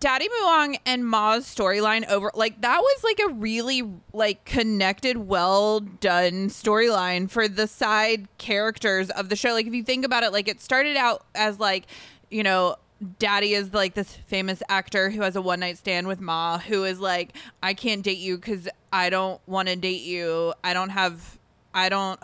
[0.00, 5.80] Daddy Muang and Ma's storyline over, like that was like a really like connected, well
[5.80, 9.52] done storyline for the side characters of the show.
[9.52, 11.86] Like if you think about it, like it started out as like
[12.30, 12.76] you know.
[13.18, 16.84] Daddy is like this famous actor who has a one night stand with Ma, who
[16.84, 20.54] is like, I can't date you because I don't want to date you.
[20.64, 21.38] I don't have,
[21.74, 22.18] I don't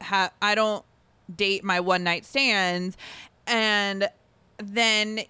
[0.00, 0.84] have, I don't
[1.32, 2.96] date my one night stands.
[3.46, 4.08] And
[4.58, 5.20] then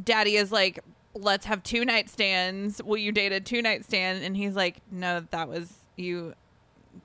[0.00, 0.84] daddy is like,
[1.20, 2.82] let's have two night stands.
[2.82, 4.24] Will you date a two night stand?
[4.24, 6.34] And he's like, no, that was you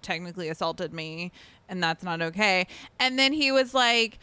[0.02, 1.32] technically assaulted me
[1.70, 2.68] and that's not okay.
[3.00, 4.20] And then he was like,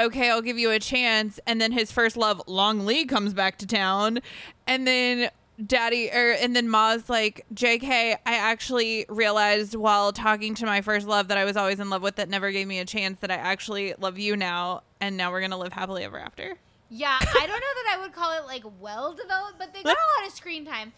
[0.00, 1.40] okay, I'll give you a chance.
[1.46, 4.20] And then his first love, Long Lee, comes back to town.
[4.66, 5.30] And then
[5.64, 11.06] daddy, or, and then Ma's like, JK, I actually realized while talking to my first
[11.06, 13.30] love that I was always in love with that never gave me a chance that
[13.30, 14.82] I actually love you now.
[15.00, 16.56] And now we're to live happily ever after.
[16.90, 19.96] Yeah, I don't know that I would call it like well developed, but they got
[19.96, 20.92] a lot of screen time,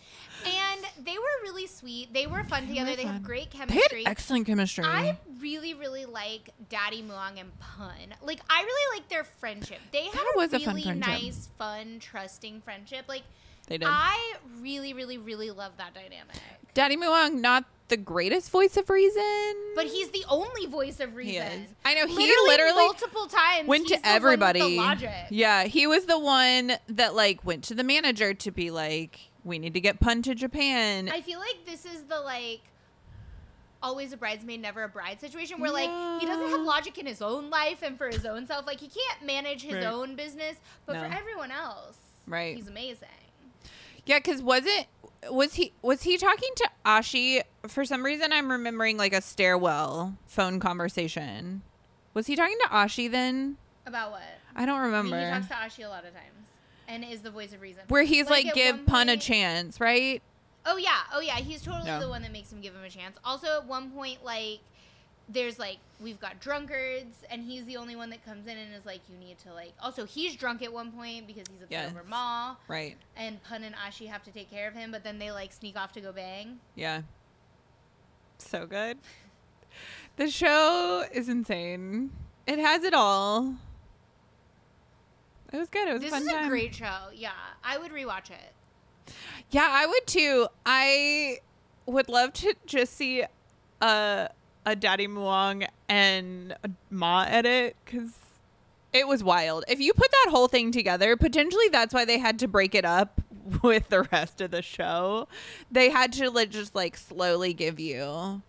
[0.44, 2.12] and they were really sweet.
[2.14, 2.90] They were fun together.
[2.90, 3.22] were They have fun.
[3.22, 4.06] great They had chemistry.
[4.06, 4.84] excellent chemistry.
[4.84, 8.14] I really, really like Daddy Muang and Pun.
[8.22, 9.78] Like, I really like their friendship.
[9.90, 11.22] They had That a was a really fun friendship.
[11.24, 13.06] nice, fun, trusting friendship.
[13.08, 13.22] Like,
[13.66, 13.88] they did.
[13.90, 16.36] I really, really, really love that dynamic.
[16.72, 19.54] Daddy Muang, not the greatest voice of reason.
[19.74, 21.42] But he's the only voice of He reason.
[21.46, 21.68] is.
[21.84, 24.80] I know, he literally, literally multiple times went to the one with everybody.
[25.30, 29.58] Yeah, he was the one that like went to the manager to be like, we
[29.58, 31.10] need to get Pun to Japan.
[31.10, 32.60] I feel like this is the like
[33.82, 35.88] always a bridesmaid, never a bride situation where like
[36.20, 38.66] he doesn't have logic in his own life and for his own self.
[38.66, 39.84] Like he can't manage his Right.
[39.84, 42.54] own business, but for everyone else, Right.
[42.56, 43.08] he's amazing.
[44.10, 44.88] Yeah, because was it
[45.30, 48.32] was he was he talking to Ashi for some reason?
[48.32, 51.62] I'm remembering like a stairwell phone conversation.
[52.12, 53.56] Was he talking to Ashi then?
[53.86, 54.22] About what?
[54.56, 55.14] I don't I remember.
[55.14, 56.48] mean, he talks to Ashi a lot of times
[56.88, 57.84] and is the voice of reason.
[57.86, 60.20] Where he's like, at give Pun a chance, right?
[60.66, 63.16] Oh yeah, oh yeah, he's totally the one that makes him give him a chance.
[63.24, 64.58] Also, at one point, like,
[65.32, 68.86] there's like we've got drunkards, and he's the only one that comes in and is
[68.86, 69.72] like, you need to like.
[69.82, 71.90] Also, he's drunk at one point because he's upset Yes.
[71.90, 72.96] over Ma, Right.
[73.16, 75.76] and Pun and Ashi have to take care of him, but then they like sneak
[75.76, 76.58] off to go bang.
[76.74, 77.02] Yeah.
[78.38, 78.98] So good.
[80.16, 82.10] The show is insane.
[82.46, 83.54] It has it all.
[85.52, 85.88] It was good.
[85.88, 86.48] It was This a fun is a time.
[86.48, 87.08] great show.
[87.14, 87.32] Yeah,
[87.64, 89.14] I would rewatch it.
[89.50, 90.46] Yeah, I would too.
[90.64, 91.38] I
[91.86, 93.24] would love to just see
[93.80, 94.28] a
[94.66, 96.54] a Daddy Muang and
[96.90, 98.18] Ma edit because
[98.92, 99.64] it was wild.
[99.68, 102.84] If you put that whole thing together, potentially that's why they had to break it
[102.84, 103.20] up
[103.62, 105.28] with the rest of the show.
[105.70, 108.42] They had to like just like slowly give you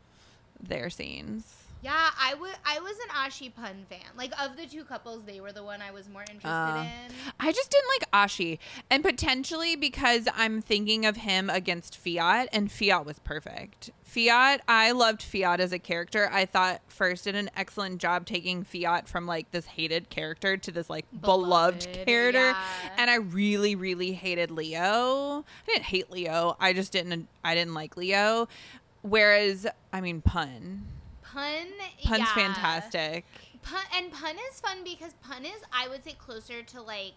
[0.61, 1.60] their scenes.
[1.83, 2.51] Yeah, I would.
[2.63, 3.99] I was an Ashi Pun fan.
[4.15, 7.13] Like of the two couples, they were the one I was more interested Uh, in.
[7.39, 8.59] I just didn't like Ashi,
[8.91, 13.89] and potentially because I'm thinking of him against Fiat, and Fiat was perfect.
[14.03, 16.29] Fiat, I loved Fiat as a character.
[16.31, 20.71] I thought First did an excellent job taking Fiat from like this hated character to
[20.71, 22.63] this like beloved, Beloved, character, yeah.
[22.97, 25.45] and I really, really hated Leo.
[25.67, 26.57] I didn't hate Leo.
[26.59, 27.27] I just didn't.
[27.43, 28.47] I didn't like Leo.
[29.01, 30.83] Whereas, I mean, Pun.
[31.33, 31.65] Pun.
[32.03, 32.25] Pun's yeah.
[32.35, 33.25] fantastic.
[33.63, 37.13] Pun and pun is fun because pun is I would say closer to like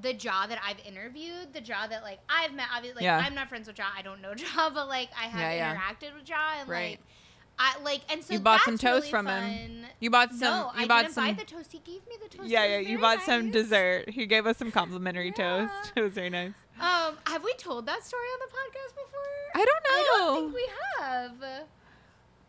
[0.00, 2.66] the Ja that I've interviewed, the Ja that like I've met.
[2.74, 3.18] Obviously, like Yeah.
[3.24, 3.84] I'm not friends with Ja.
[3.96, 6.90] I don't know Ja, but like I have Yeah, interacted with Ja, and Right.
[6.92, 7.00] like
[7.62, 9.84] I like, and so You bought some toast really from him.
[10.00, 10.40] You bought some.
[10.40, 11.26] no, you I bought didn't some.
[11.26, 11.70] buy the toast.
[11.72, 12.48] He gave me the toast.
[12.48, 12.78] yeah, yeah.
[12.78, 14.08] You bought some dessert.
[14.08, 15.68] He gave us some complimentary Yeah.
[15.68, 15.92] toast.
[15.96, 16.54] It was very nice.
[16.80, 19.62] Um, have we told that story on the podcast before?
[19.62, 19.90] I don't know.
[19.90, 20.68] I don't think we
[21.00, 21.64] have.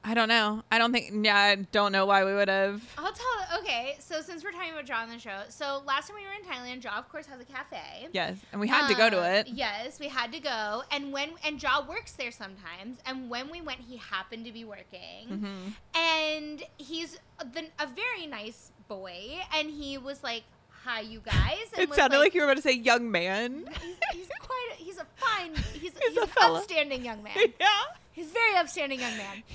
[0.04, 0.64] I don't know.
[0.72, 1.12] I don't think.
[1.24, 2.82] Yeah, I don't know why we would have.
[2.98, 3.60] I'll tell.
[3.60, 6.34] Okay, so since we're talking about Ja on the show, so last time we were
[6.34, 8.08] in Thailand, Ja of course has a cafe.
[8.12, 9.48] Yes, and we had to go to Um, it.
[9.50, 13.62] Yes, we had to go, and when and Ja works there sometimes, and when we
[13.62, 15.74] went, he happened to be working, Mhm.
[15.96, 17.20] and he's
[17.54, 20.44] the, a very nice boy, and he was like,
[20.84, 23.68] "Hi, you guys." And It sounded like, you were about to say young man.
[23.82, 24.70] He's, he's quite.
[24.72, 25.54] A, he's a fine.
[25.74, 26.58] He's, He's he's, a an fella.
[26.60, 27.34] upstanding young man.
[27.60, 27.68] yeah.
[28.14, 29.44] He's a very upstanding young man.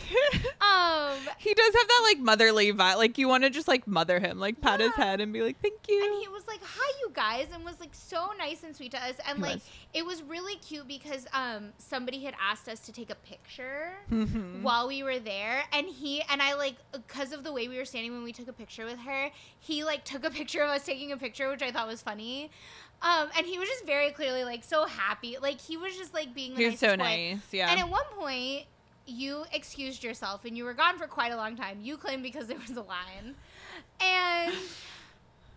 [0.58, 2.96] Um, he does have that like motherly vibe.
[2.96, 5.60] Like you want to just like mother him, like pat his head and be like,
[5.60, 8.74] "Thank you." and he was like, "Hi, you guys," and was like so nice and
[8.74, 9.70] sweet to us, and He like was.
[9.94, 14.62] it was really cute because um somebody had asked us to take a picture Mhm.
[14.62, 17.84] while we were there, and he and I like because of the way we were
[17.84, 19.30] standing when we took a picture with her,
[19.60, 22.50] he like took a picture of us taking a picture, which I thought was funny.
[23.02, 26.34] Um, and he was just very clearly like so happy, like he was just like
[26.34, 27.04] being the he was so boy.
[27.04, 27.38] nice.
[27.52, 27.70] Yeah.
[27.70, 28.64] And at one point,
[29.06, 31.78] you excused yourself and you were gone for quite a long time.
[31.80, 33.34] You claimed because there was a line.
[34.00, 34.52] And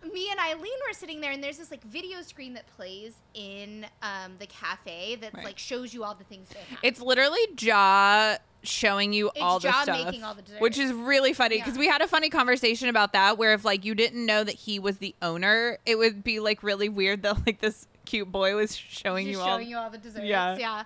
[0.04, 3.86] me and Eileen were sitting there, and there's this like video screen that plays in
[4.02, 5.46] um, the cafe that Right.
[5.46, 6.80] like shows you all the things they have.
[6.84, 11.32] It's literally Ja showing you It's all the stuff, making all the which is really
[11.34, 11.80] funny because Yeah.
[11.80, 13.38] we had a funny conversation about that.
[13.38, 16.64] Where if like you didn't know that he was the owner, it would be like
[16.64, 19.62] really weird that like this cute boy was showing just you all.
[19.62, 20.26] you all the desserts.
[20.26, 20.58] Yeah.
[20.58, 20.84] Yeah.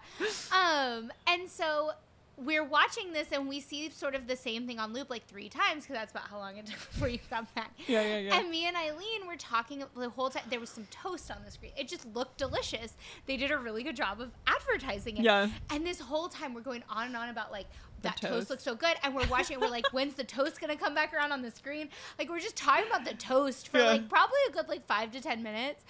[0.52, 1.92] Um, and so
[2.38, 5.50] we're watching this, and we see sort of the same thing on loop like three
[5.50, 7.72] times because that's about how long it took before you got back.
[7.88, 8.40] Yeah, yeah, yeah.
[8.40, 10.44] And me and Eileen were talking the whole time.
[10.50, 11.72] There was some toast on the screen.
[11.78, 12.96] It just looked delicious.
[13.26, 15.24] They did a really good job of advertising it.
[15.24, 15.50] Yeah.
[15.70, 17.68] And this whole time we're going on and on about like
[18.04, 18.34] that toast.
[18.34, 18.50] toast.
[18.50, 19.56] looks so good, and we're watching.
[19.56, 19.62] it.
[19.62, 21.90] We're like, when's the toast gonna come back around on the screen?
[22.20, 23.86] Like we're just talking about the toast for Yeah.
[23.86, 25.84] like probably a good like five to ten minutes.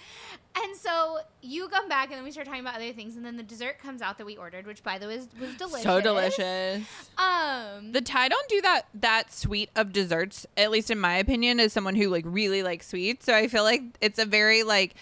[0.56, 3.36] And so you come back, and then we start talking about other things, and then
[3.36, 5.82] the dessert comes out that we ordered, which by the way was, was delicious.
[5.82, 6.86] So delicious.
[7.18, 11.58] Um, The Thai don't do that that sweet of desserts, at least in my opinion,
[11.60, 13.26] as someone who like really likes sweets.
[13.26, 14.94] So I feel like it's a very like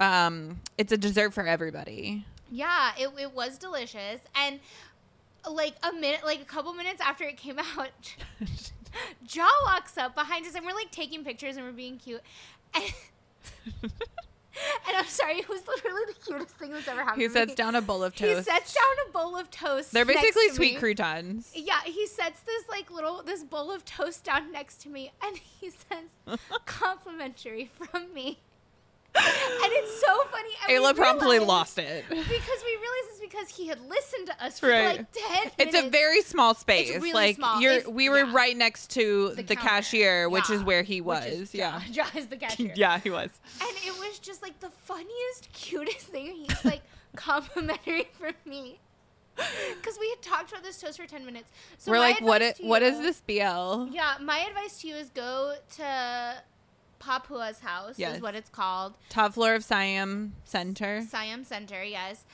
[0.00, 2.24] um it's a dessert for everybody.
[2.50, 4.20] Yeah, it, it was delicious.
[4.36, 4.60] And
[5.50, 8.14] like a minute, like a couple minutes after it came out,
[9.32, 12.20] Ja walks up behind us and we're like taking pictures and we're being cute.
[13.82, 13.90] And,
[14.86, 17.22] and I'm sorry, it was literally the cutest thing that's ever happened.
[17.22, 18.46] he sets down a bowl of toast.
[18.46, 19.92] He sets down a bowl of toast.
[19.92, 20.78] They're basically to sweet me.
[20.78, 21.50] croutons.
[21.54, 25.38] Yeah, he sets this like little this bowl of toast down next to me, and
[25.38, 28.40] he says, "Complimentary from me."
[29.16, 30.50] and it's so funny.
[30.68, 32.04] And Ayla promptly lost it.
[32.08, 34.98] because we realized it's because he had listened to us for Right.
[34.98, 35.88] like ten It's minutes.
[35.88, 36.88] a very small space.
[36.94, 37.60] really like small.
[37.60, 38.32] you're It's- we were yeah.
[38.34, 39.54] right next to the, counter.
[39.68, 41.52] cashier, which is where he was.
[41.52, 41.82] yeah.
[41.90, 42.72] Ja is the cashier.
[42.76, 43.30] yeah, he was.
[43.60, 46.44] And it was just like the funniest, cutest thing.
[46.48, 46.82] He's like
[47.14, 48.78] complimentary for me.
[49.36, 51.50] Because we had talked about this toast for ten minutes.
[51.78, 53.88] So we're like, what it, to what is this BL?
[53.90, 56.34] Yeah, my advice to you is go to
[57.02, 57.98] Papua's house.
[57.98, 58.16] Yes.
[58.16, 58.94] Is what it's called.
[59.08, 61.02] Top floor of Siam Center.
[61.08, 62.24] Siam Center, yes.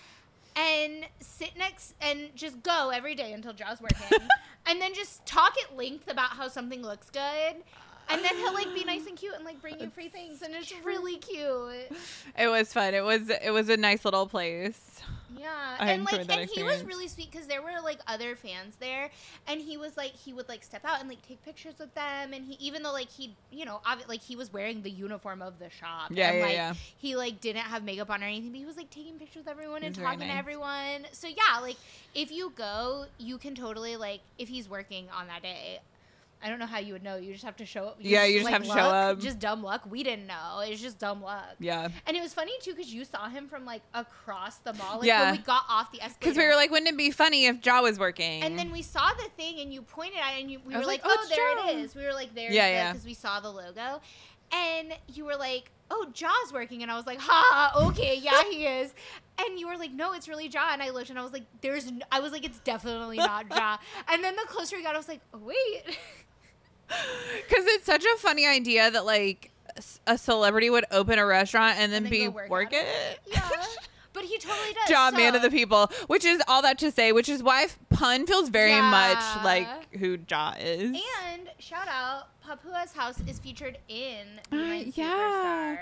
[0.54, 4.18] And sit next and just go every day until Ja's working.
[4.66, 7.62] and then just talk at length about how something looks good.
[8.10, 10.54] And then he'll like be nice and cute and like bring you free things and
[10.54, 11.90] it's really cute.
[12.38, 12.94] It was fun.
[12.94, 15.00] It was it was a nice little place.
[15.36, 15.76] Yeah.
[15.78, 19.10] I and like and he was really sweet because there were like other fans there
[19.46, 22.32] and he was like he would like step out and like take pictures with them
[22.32, 25.42] and he even though like he you know obvi- like he was wearing the uniform
[25.42, 26.74] of the shop Yeah, and, yeah, like, yeah.
[26.96, 29.48] he like didn't have makeup on or anything but he was like taking pictures with
[29.48, 31.76] everyone and He's talking to everyone so yeah like
[32.14, 35.80] if you go you can totally like if he's working on that day
[36.42, 37.16] I don't know how you would know.
[37.16, 37.96] You just have to show up.
[38.00, 39.18] Yeah, you just like, have to show up.
[39.18, 39.82] Just dumb luck.
[39.90, 40.60] We didn't know.
[40.64, 41.56] It's just dumb luck.
[41.58, 41.88] Yeah.
[42.06, 44.98] And it was funny too because you saw him from like across the mall.
[44.98, 45.30] Like Yeah.
[45.30, 46.18] when we got off the escalator.
[46.20, 48.42] Because we were like, wouldn't it be funny if Ja was working?
[48.42, 50.78] and then we saw the thing, and you pointed at it, and you, we I
[50.78, 52.92] were like, "Oh, "Oh, there Ja." it is." We were like, there Yeah, yeah, yeah.
[52.92, 54.00] because we saw the logo,
[54.52, 58.64] and you were like, "Oh, Ja's working," and I was like, "Ha, okay, yeah, he
[58.80, 58.94] is."
[59.40, 61.44] And you were like, "No, it's really Ja," and I looked, and I was like,
[61.60, 63.78] "There's," n- I was like, "It's definitely not Ja."
[64.08, 65.98] and then the closer we got, I was like, oh, "Wait."
[66.88, 69.50] Because it's such a funny idea that like
[70.06, 73.20] a celebrity would open a restaurant and then, then be work it.
[73.26, 73.48] yeah,
[74.12, 74.90] but he totally does.
[74.90, 78.26] Ja, man of the people, which is all that to say, which is why pun
[78.26, 78.90] feels very Yeah.
[78.90, 80.96] much like who Ja is.
[81.26, 84.56] And shout out, Papua's house is featured in Uh,
[84.94, 85.76] yeah.
[85.76, 85.78] Superstar.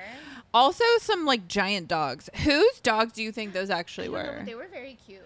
[0.52, 2.28] Also, some like giant dogs.
[2.44, 4.34] Whose dogs do you think those actually know, were?
[4.38, 5.20] but they were very cute.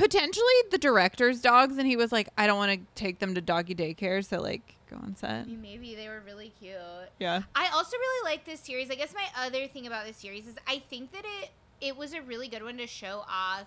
[0.00, 3.40] Potentially the director's dogs, and he was like, I don't want to take them to
[3.42, 5.46] doggy daycare, so like go on set.
[5.46, 6.76] Maybe they were really cute.
[7.18, 7.42] Yeah.
[7.54, 8.90] I also really like this series.
[8.90, 11.50] I guess my other thing about this series is I think that it
[11.82, 13.66] it was a really good one to show off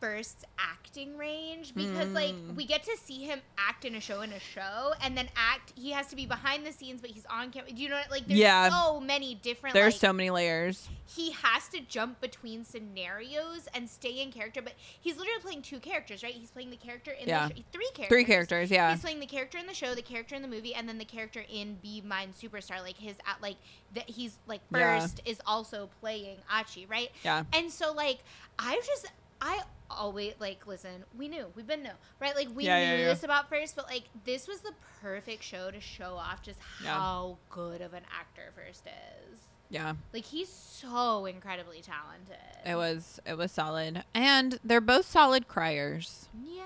[0.00, 2.54] First acting range because like Mm.
[2.56, 5.72] we get to see him act in a show in a show and then act
[5.76, 8.10] he has to be behind the scenes but he's on camera do you know what
[8.10, 8.70] like there's Yeah.
[8.70, 10.88] so many different There's like, so many layers.
[11.06, 15.80] he has to jump between scenarios and stay in character but he's literally playing two
[15.80, 17.48] characters right he's playing the character in Yeah.
[17.48, 18.90] the show three characters Three characters, yeah.
[18.92, 21.04] He's playing the character in the show, the character in the movie, and then the
[21.04, 22.82] character in Be Mine Superstar.
[22.82, 23.56] Like his at like
[23.94, 24.98] that he's like Yeah.
[25.00, 27.10] First is also playing Achi, right?
[27.22, 27.44] Yeah.
[27.52, 28.20] And so like
[28.58, 29.06] I was just
[29.40, 29.60] I
[29.90, 32.34] always like listen, we knew, we've been know, right?
[32.36, 33.08] Like we Yeah, knew yeah, yeah.
[33.08, 37.36] this about First, but like this was the perfect show to show off just how
[37.50, 39.38] good of an actor First is.
[39.68, 39.94] Yeah.
[40.12, 42.36] Like he's so incredibly talented.
[42.66, 44.04] It was it was solid.
[44.14, 46.28] And they're both solid criers.
[46.44, 46.64] Yeah.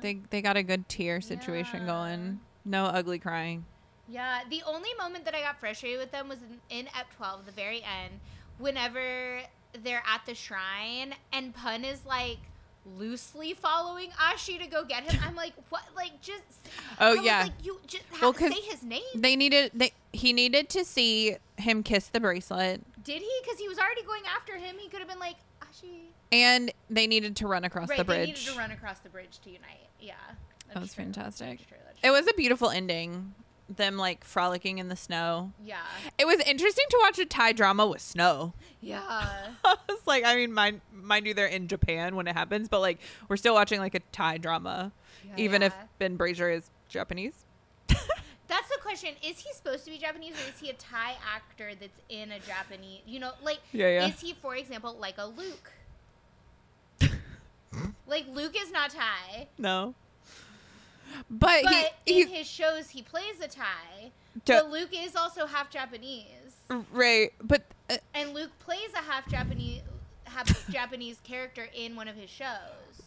[0.00, 2.40] They they got a good tear situation going.
[2.64, 3.64] No ugly crying.
[4.08, 7.46] Yeah, the only moment that I got frustrated with them was in, in Ep 12,
[7.46, 8.20] the very end,
[8.58, 9.40] whenever
[9.82, 12.38] they're at the shrine and Pun is like
[12.98, 15.20] loosely following Ashi to go get him.
[15.24, 15.82] I'm like, what?
[15.94, 16.42] Like, just.
[17.00, 17.42] Oh, I yeah.
[17.44, 19.02] Like, you just ha- Well, say his name.
[19.14, 23.30] They needed they he needed to see him kiss the bracelet Did he?
[23.42, 24.76] Because he was already going after him.
[24.78, 26.06] He could have been like, Ashi.
[26.32, 28.28] and they needed to run across right, the they bridge.
[28.28, 29.88] needed to run across the bridge to unite.
[30.00, 30.14] Yeah.
[30.74, 31.04] That was true.
[31.04, 31.66] fantastic.
[31.68, 33.34] True, It was a beautiful ending.
[33.76, 35.52] Them like frolicking in the snow.
[35.64, 35.78] Yeah.
[36.18, 38.52] It was interesting to watch a Thai drama with snow.
[38.80, 39.00] Yeah.
[39.64, 42.80] I was like, I mean, mind, mind you, they're in Japan when it happens, but
[42.80, 42.98] like,
[43.28, 44.92] we're still watching like a Thai drama,
[45.26, 45.74] Yeah, even if.
[45.98, 47.44] Ben Brazier is Japanese.
[47.88, 49.10] That's the question.
[49.22, 52.38] Is he supposed to be Japanese or is he a Thai actor that's in a
[52.40, 54.06] Japanese, you know, like, Yeah, yeah.
[54.08, 55.72] is he, for example, like a Luke?
[58.06, 59.94] like, Luke is not Thai, No.
[61.30, 61.72] But, but
[62.06, 64.10] he, in he his shows, he plays a Thai.
[64.46, 66.26] Ja- but Luke is also half Japanese.
[66.92, 69.82] right, but uh, And Luke plays a half Japanese
[70.24, 72.48] half Japanese character in one of his shows.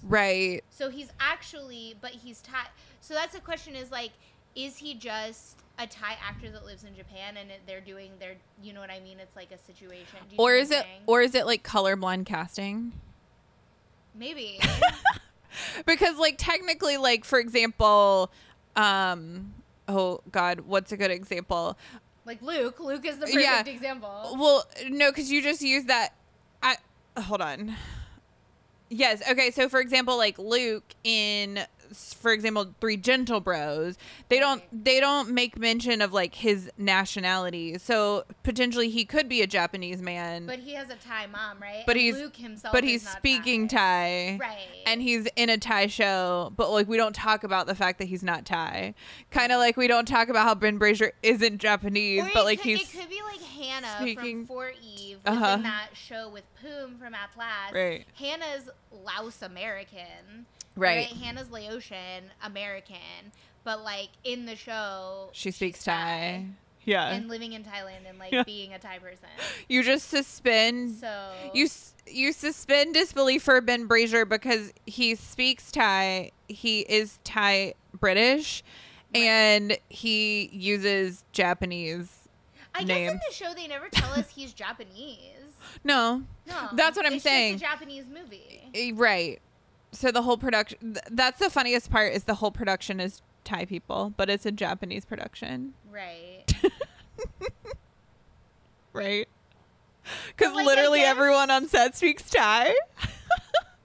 [0.03, 0.61] right.
[0.69, 2.67] So he's actually, but he's Thai.
[3.01, 4.11] So that's the question: is like,
[4.55, 8.71] is he just a Thai actor that lives in Japan and they're doing their, you
[8.71, 9.19] know what I mean?
[9.19, 10.19] It's like a situation.
[10.29, 11.01] Do you Or is it, saying?
[11.07, 12.93] or is it like colorblind casting?
[14.13, 14.59] maybe?
[15.85, 18.31] because like technically like for example
[18.75, 19.53] um
[19.87, 21.77] oh god what's a good example
[22.25, 22.79] like Luke.
[22.79, 23.63] Luke is the perfect Yeah.
[23.65, 24.35] example.
[24.39, 26.09] well no because you just use that
[26.63, 26.75] i
[27.19, 27.75] hold on
[28.89, 31.59] yes okay so for example like luke in
[31.93, 33.97] for example three gentle bros
[34.29, 39.41] they don't they don't make mention of like his nationality so potentially he could be
[39.41, 41.83] a japanese man But he has a Thai mom, right?
[41.85, 42.73] But And he's- Luke himself.
[42.73, 44.57] but he's speaking thai, Right.
[44.85, 48.05] and he's in a Thai show, but like we don't talk about the fact that
[48.07, 48.93] he's not Thai.
[49.31, 52.59] Kind of like we don't talk about how Ben Brazier isn't Japanese, Or but like
[52.61, 55.53] could, he's it could be like Hannah speaking- from 4EVE was Uh-huh.
[55.55, 57.73] in that show with Poom from Atlas.
[57.73, 58.05] Right.
[58.15, 60.45] Hannah's Laos American.
[60.75, 61.07] Right.
[61.07, 63.31] Hannah's Laotian American,
[63.63, 66.45] but like in the show, she speaks Thai.
[66.83, 68.43] Yeah, and living in Thailand and like Yeah.
[68.43, 69.27] being a Thai person.
[69.67, 75.71] you just suspend So you s- you suspend disbelief for Ben Brazier because he speaks
[75.71, 76.31] Thai.
[76.47, 78.61] He is Thai British,
[79.15, 79.23] Right.
[79.23, 82.11] and he uses Japanese.
[82.75, 83.13] I guess names.
[83.13, 85.31] in the show they never tell us he's Japanese.
[85.83, 87.53] No, No, That's what I'm it's saying.
[87.57, 88.61] Just a Japanese movie.
[88.75, 89.39] Eh, Right.
[89.95, 93.65] So the whole production th- that's the funniest part is the whole production is Thai
[93.65, 96.43] people, but it's a Japanese production, Right.
[98.93, 99.27] right?
[100.37, 102.73] Cuz like, literally guess- everyone on set speaks Thai.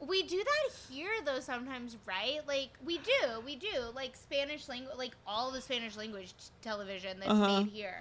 [0.09, 2.41] We do that here though sometimes, right?
[2.45, 3.69] Like we do, we do.
[3.95, 7.61] Like Spanish language, like all the Spanish language t- television that's Uh-huh.
[7.63, 7.95] made here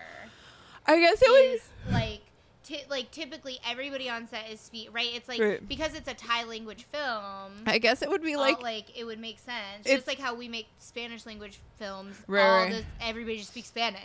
[0.88, 2.22] I guess it was like
[2.90, 5.10] like typically everybody on set is speak right.
[5.14, 5.68] It's like Right.
[5.68, 7.64] because it's a Thai language film.
[7.66, 10.20] I guess it would be like, like like it would make sense, It's- just like
[10.20, 12.18] how we make Spanish language films.
[12.28, 14.02] Right, all everybody just speaks Spanish.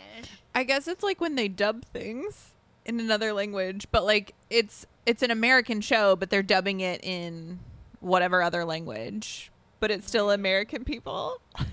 [0.53, 2.51] I guess it's like when they dub things
[2.85, 7.59] in another language, but like it's it's an American show, but they're dubbing it in
[7.99, 10.41] whatever other language, but it's still mm-hmm.
[10.41, 11.39] American people.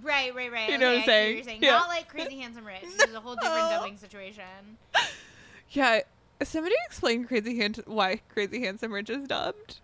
[0.00, 0.70] Right, right, right.
[0.70, 1.62] You know okay, what I'm see what saying?
[1.62, 1.78] you're Yeah.
[1.78, 2.82] Not like Crazy Handsome Rich.
[2.96, 4.78] There's a whole different dubbing situation.
[5.70, 6.00] yeah,
[6.48, 9.80] somebody explain Crazy Hand- why Crazy Handsome Rich is dubbed.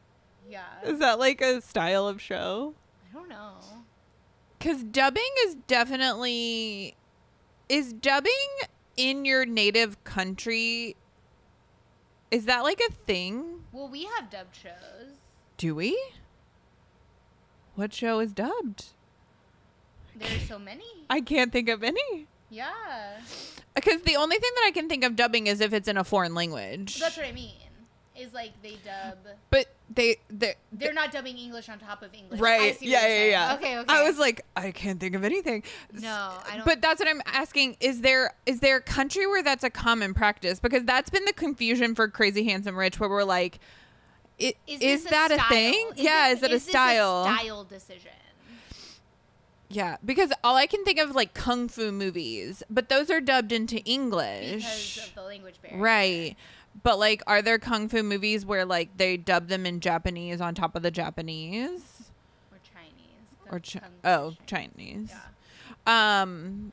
[0.49, 0.65] Yeah.
[0.85, 2.75] Is that like a style of show?
[3.11, 3.57] I don't know.
[4.59, 6.97] Because dubbing is definitely
[7.69, 8.33] is dubbing
[8.97, 10.97] in your native country.
[12.31, 13.65] Is that like a thing?
[13.73, 15.17] Well, we have dubbed shows.
[15.57, 15.99] Do we?
[17.75, 18.87] What show is dubbed?
[20.17, 20.85] There are so many.
[21.09, 22.27] I can't think of any.
[22.51, 22.73] Yeah.
[23.75, 26.05] Because the only thing that I can think of dubbing is if it's in a
[26.05, 26.99] foreign language.
[26.99, 27.53] That's what I mean.
[28.17, 29.19] Is like they dub.
[29.51, 32.41] But they they They're not dubbing English on top of English.
[32.41, 32.79] I right.
[32.79, 33.31] see Yeah, yeah, saying.
[33.31, 33.55] yeah.
[33.55, 33.95] Okay, okay.
[33.95, 35.63] I was like, I can't think of anything.
[35.93, 36.65] No, I don't.
[36.65, 37.77] But that's what I'm asking.
[37.79, 40.59] Is there is there a country where that's a common practice?
[40.59, 43.61] Because that's been the confusion for Crazy Handsome Rich, where we're like,
[44.37, 45.49] it, is, is, that a, style?
[45.49, 45.91] thing?
[45.95, 47.23] yeah, is it a style?
[47.23, 48.11] style decision.
[49.71, 53.21] Yeah, because all I can think of is like kung fu movies, but those are
[53.21, 54.64] dubbed into English.
[54.95, 55.79] Because of the language barrier.
[55.83, 56.37] Right.
[56.83, 60.55] But like are there kung fu movies where like they dub them in Japanese on
[60.55, 62.11] top of the Japanese?
[62.51, 63.51] Or Chinese.
[63.51, 64.77] Or chi- oh, Chinese.
[64.77, 65.11] Chinese.
[65.87, 66.21] Yeah.
[66.23, 66.73] Um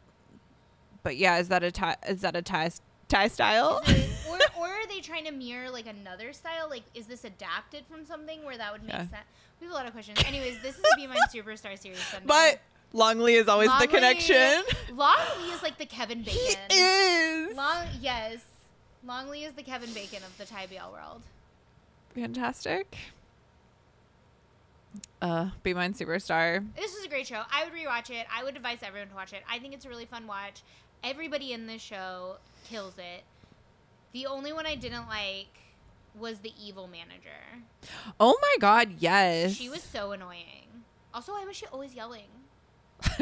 [1.04, 2.72] but yeah, is that a Thai is that a Thai
[3.10, 3.82] Thai style?
[3.88, 6.68] It- or, or are they trying to mirror like another style?
[6.70, 9.00] Like, is this adapted from something where that would make Yeah.
[9.10, 9.26] sense?
[9.60, 10.18] We have a lot of questions.
[10.26, 12.00] Anyways, this is Be Mine Superstar series.
[12.00, 12.26] Sunday.
[12.28, 12.60] but
[12.96, 14.36] Longley is always Long the connection.
[14.88, 16.40] Lee- Long Lee is like the Kevin Bacon.
[16.70, 17.56] He is.
[17.56, 18.40] Long, yes.
[19.06, 21.22] Long Lee is the Kevin Bacon of the Thai BL world.
[22.16, 22.96] Fantastic.
[25.22, 26.66] Uh, Be Mine Superstar.
[26.78, 27.42] This is a great show.
[27.52, 28.26] I would rewatch it.
[28.34, 29.44] I would advise everyone to watch it.
[29.50, 30.62] I think it's a really fun watch.
[31.04, 32.38] Everybody in this show
[32.70, 33.24] kills it.
[34.14, 35.48] The only one I didn't like
[36.18, 37.60] was the evil manager.
[38.22, 39.52] Oh my god, yes.
[39.54, 40.84] She was so annoying.
[41.14, 42.28] Also, why was she always yelling?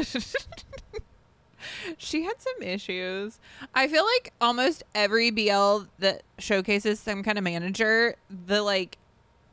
[1.98, 3.38] she had some issues.
[3.74, 8.16] I feel like almost every BL that showcases some kind of manager,
[8.46, 8.98] the like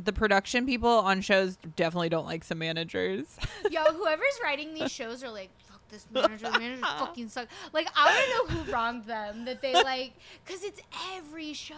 [0.03, 3.37] the production people on shows definitely don't like some managers.
[3.69, 5.49] Yo, whoever's writing these shows are like,
[5.91, 6.49] this manager.
[6.49, 7.53] The manager fucking sucks.
[7.73, 9.45] Like, I want to know who wronged them.
[9.45, 10.13] That they like,
[10.45, 10.81] because it's
[11.13, 11.75] every show.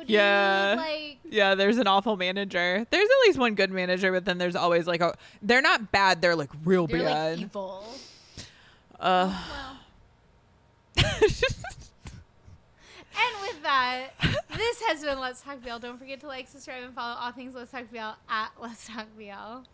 [0.00, 0.10] Dude.
[0.10, 0.74] Yeah.
[0.78, 2.86] Like, yeah, there's an awful manager.
[2.90, 6.22] There's at least one good manager, but then there's always like a they're not bad,
[6.22, 7.38] they're like real they're like bad.
[7.40, 7.84] evil.
[8.98, 9.28] uh
[10.96, 11.04] Well.
[13.18, 14.08] And with that,
[14.54, 15.78] this has been Let's Talk BL.
[15.78, 17.98] Don't forget to like, subscribe, and follow all things Let's Talk BL
[18.28, 19.64] at Let's Talk BL.